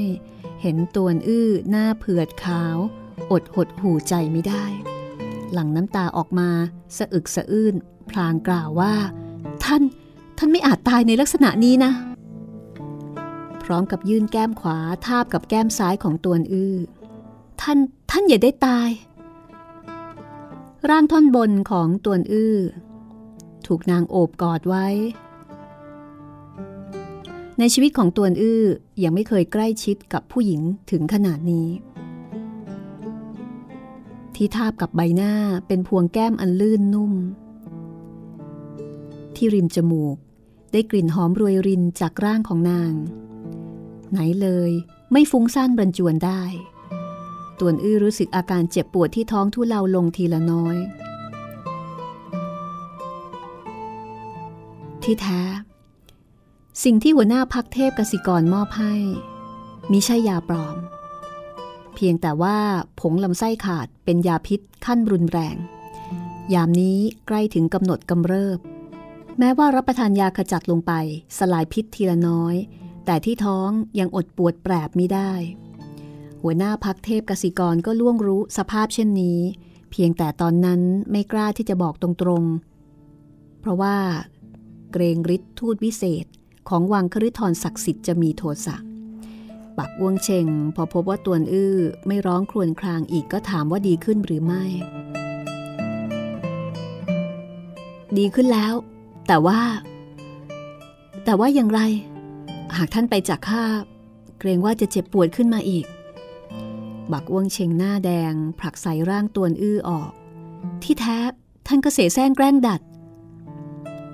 [0.62, 2.78] เห็นตัวอื้อหน้าเผือดขาว
[3.32, 4.66] อดหดหูใจไม่ได้
[5.54, 6.50] หลังน้ำตาออกมา
[6.98, 7.76] สะอึกสะอื้น
[8.10, 8.94] พลางกล่าวว่า
[9.64, 9.82] ท่าน
[10.38, 11.92] ท่านไม่อาจตายในลักษณะนี้นะ
[13.64, 16.76] พร้อมกับยื่นแก้มขวาทาบกับแก้มซ้ายของตวนอื้อ
[17.62, 17.78] ท่าน
[18.12, 18.90] ท่านอย่าได้ตาย
[20.90, 22.58] ร่างท่อนบนของตวนอื้อ
[23.68, 24.88] ถูกนางโอบกอดไว้
[27.60, 28.64] ในชีวิตของตวนอื้อ
[29.04, 30.62] ยังไม่เคยใกล้ชิดกับผู้หญิง
[30.92, 31.68] ถึงขนาดนี้
[34.36, 35.34] ที่ทาบกับใบหน้า
[35.68, 37.14] เป็นพวงแก้มอันลื่นนุ่ม
[39.36, 40.18] ที่ริมจมูก
[40.72, 42.94] ได้กลิ่นหอมรวยรินจากร่างของนาง
[44.12, 44.72] ไหนเลย
[45.12, 46.42] ไม่ฟุ้งซ่านบรรจวนได้
[47.60, 50.78] ตวนอื้อรู้สึกอาการเจ็บปวดที่ท้องทุเลาลงทีละน้อย
[55.04, 55.42] ที่แท้
[56.84, 58.94] สิ่งที่หัวหน้าพักเทพกสิกรมอบให้
[59.92, 60.76] มิใช่ยาปลอม
[61.96, 62.58] เพียงแต่ว่า
[63.00, 65.56] ผงลำไส้ขาดเป็นยาพิษขั้นรุนแรง
[66.54, 68.60] ยามนี้ใกล้ถึงกำหนดกำเริบ
[69.40, 70.94] แม้ว่ารับประทานยาขจัดลงไป
[71.38, 72.56] สลายพิษทีละน้อย
[73.06, 73.70] แต่ที่ท้อง
[74.00, 75.32] ยังอดปวดแปรบไม่ได้
[76.42, 79.40] หัวหน้าพักเทพกสิกรก็ล่วงรู้สภาพเช่นนี้
[79.92, 80.82] เพียงแต่ตอนนั้น
[81.12, 83.98] ไม่กล้าที่จะบอกตรงๆ เพราะว่า
[84.92, 86.26] เกรงฤทธิ์ทูตวิเศษ
[86.70, 88.76] ของวังคฤทรศักดิ์สิทธิ์จะมีโทสะ
[89.78, 91.76] ปักวงเชงพอพบว่าตวนอื้อ
[92.08, 94.64] ไม่ร้องครวญครางอีกก็ถามว่าดีขึ้นหรือไม่
[98.18, 98.74] ดีขึ้นแล้ว
[99.28, 99.60] แต่ว่า
[101.26, 101.80] แต่ว่าอย่างไร
[102.78, 103.64] หากท่านไปจากข้า
[104.40, 105.86] เกรงว่าจะเจ็บปวดขึ้นมาอีก
[107.12, 110.12] บักอ้วงเชงหน้าแดง ผลักใส่ร่างตวนอื้อออก
[110.84, 111.20] ที่แท้
[111.68, 112.82] ท่านก็เสแสร้งแกล้งดัด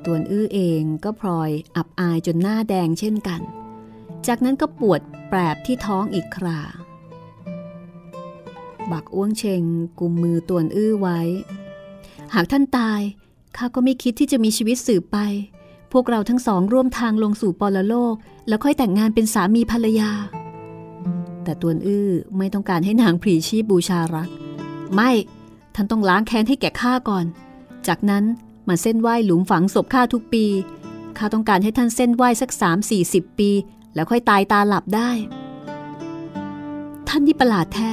[0.05, 3.41] ตัวอื้อเองก็พลอยอับอายจนหน้าแดงเช่นกัน
[4.27, 6.59] จากนั้นก็ปวดแปรบที่ท้องอีกครา
[8.91, 9.63] บักอ้วงเชง
[9.99, 11.19] กุมมือตวนอื้อไว้
[12.33, 13.01] หากท่านตาย
[13.57, 15.17] ข้าก็ไม่คิดที่จะมีชีวิตสืบไป
[15.91, 18.15] พวกเราทั้งสองร่วมทางลงสู่ปรโลก
[18.47, 20.11] แล้วค่อยแต่งงานเป็นสามีภรรยา
[21.43, 24.29] แต่ตวนอื้อไม่ต้องการให้นางพรีชีพบูชารัก
[24.93, 25.11] ไม่
[25.75, 27.25] ท่านต้องล้างแค้นให้แก่ข้าก่อน
[27.87, 28.23] จากนั้น
[28.67, 30.45] มาเส้นไหว้หลุมฝังศพข้าทุกปี
[31.17, 33.49] ข้าต้องการให้ท่านเส้นไหว้สักสามสี่สิบปี
[33.95, 35.09] แล้วค่อยตายตาหลับได้
[37.07, 37.91] ท่านนี่ประหลาดแท้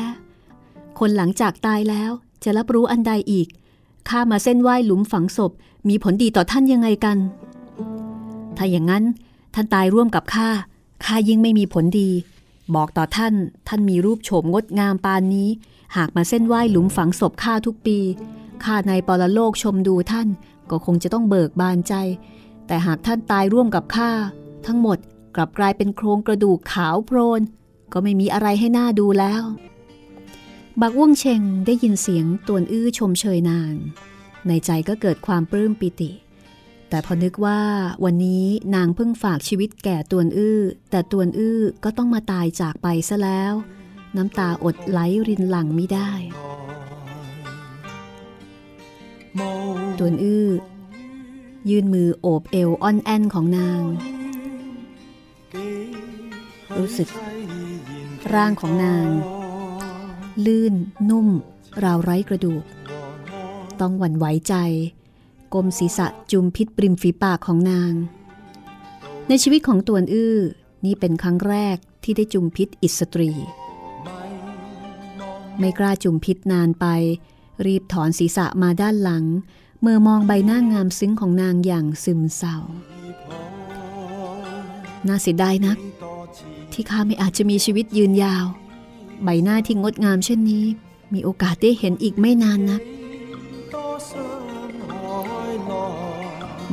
[0.99, 2.11] คนหลังจากตายแล้ว
[2.45, 3.49] จะรับรู้อันใดอีก
[4.09, 5.53] ข้ามาเส้นไหว้หลุมฝังศพ
[5.89, 7.19] มีผลดีต่อท่านยังไงกัน
[8.57, 9.05] ถ้าอย่างนั้น
[9.55, 10.49] ท่านตายร่วมกับข้า
[11.05, 12.11] ข้ายิ่งไม่มีผลดี
[12.75, 13.35] บอกต่อท่าน
[13.69, 15.49] ท่านมีรูปโฉมงดงามปานนี้
[15.97, 17.99] หากมาเส้นไหว้หลุมฝังศพข้าทุกปี
[18.65, 20.29] ข้าในปรโลกชมดูท่าน
[20.71, 21.95] ก็คงจะต้องเบิกบานใจ
[22.67, 24.11] แต่หากท่านตายร่วมกับข้า
[24.67, 24.99] ทั้งหมด
[25.41, 27.43] กลับกลายเป็นโครงกระดูกขาวโพลน
[27.93, 29.43] ก็ไม่มีอะไรให้หน่าดูแล้ว
[30.80, 33.74] บักว่วงเชงได้ยินเสียงตวนอื้อชมเชยนาง
[34.47, 36.11] ในใจก็เกิดความปลื้มปิติ
[36.89, 37.61] แต่พอนึกว่า
[38.05, 40.61] วันนี้นางเพิ่งฝากชีวิตแก่ตวนอื้อ
[40.91, 43.53] แต่ตวนอื้อก็ต้องมาตายจากไปซะแล้ว
[44.16, 46.12] น้ำตาอดไหลรินหลังไม่ได้
[49.99, 50.49] ตวนอื้อ
[51.68, 53.82] ยื่นมือโอบเอวอ่อนแอนของนาง
[56.79, 57.09] รู้สึก
[58.35, 59.07] ร่างของนาง
[60.47, 60.74] ลื่น
[61.11, 61.29] นุ่ม
[61.85, 62.64] ราวไร้กระดูก
[63.81, 64.55] ต้องหวั่นไหวใจ
[65.55, 67.93] กลมศีรษะจุมพิษปริมฝีปากของนาง
[69.29, 70.37] ในชีวิตของตวนอื้อ
[70.85, 73.31] นี่เป็นครั้งแรกที่ได้จุมพิษอิสตรี
[75.59, 76.87] ไม่กล้าจุมพิษนานไป
[77.66, 79.24] รีบถอนศีรษะมาด้านหลัง
[79.83, 82.57] เมื่อมองใบหน้างามซึ้งของนางอย่างซึมเศร้า
[85.07, 85.79] น่าเสียดายนัก
[86.81, 88.47] ที่ข้าไม่อาจจะมีชีวิตยืนยาว
[89.24, 90.64] ใบหน้าที่งดงามเช่นนี้
[91.12, 92.83] มีโอกาสได้เห็นอีกไม่นานนัก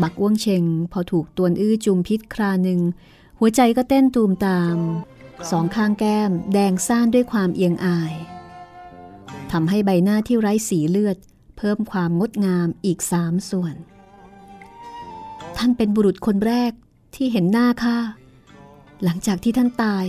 [0.01, 2.79] บักอ้วงเชงพอถูกตวนอื้อจุมพิษคราหนึ่ง
[3.39, 4.77] หัวใจก็เต้นตูมตาม
[5.51, 8.13] สองข้างแก้มแดงซ่านด้วยความเอียงอาย
[9.51, 11.17] ทำให้ใบหน้าที่ไร้สีเลือด
[11.57, 13.75] เพิ่มความงดงามอีกสามส่วน
[15.57, 16.71] ท่านเป็นบุรุษคนแรก
[17.15, 17.97] ที่เห็นหน้าข้า
[19.03, 20.05] หลังจากที่ท่านตาย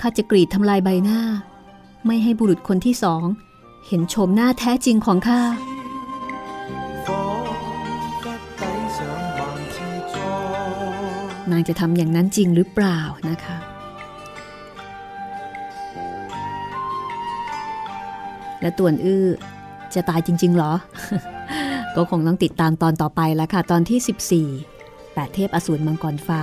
[0.00, 1.20] ข้าจะกรีดทำลายใบหน้า
[2.06, 3.24] ไม่ให้บุรุษคนที่สอง
[3.86, 5.40] เห็นโฉมหน้าแท้จริงของข้า
[11.50, 13.56] นางจะทำอย่างนั้นจริงหรือเปล่านะคะ
[18.60, 19.26] และต่วนอื้อ
[19.94, 20.72] จะตายจริง ๆ หรอ
[21.96, 26.42] ก็คงต้องติดตามตอนต่อไปแล้วค่ะ ตอนที่ 14 8 เทพอสูรมังกรฟ้า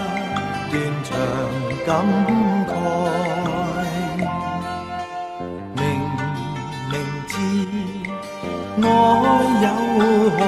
[1.91, 1.99] 感
[2.69, 2.71] 慨。
[5.75, 5.79] 明
[6.89, 6.93] 明
[7.27, 7.33] 知
[8.81, 8.83] 爱
[9.61, 9.65] 有
[10.37, 10.39] 害，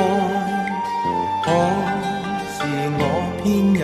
[1.44, 1.46] 可
[2.54, 2.56] 是
[2.98, 3.02] 我
[3.44, 3.44] 偏
[3.76, 3.84] 也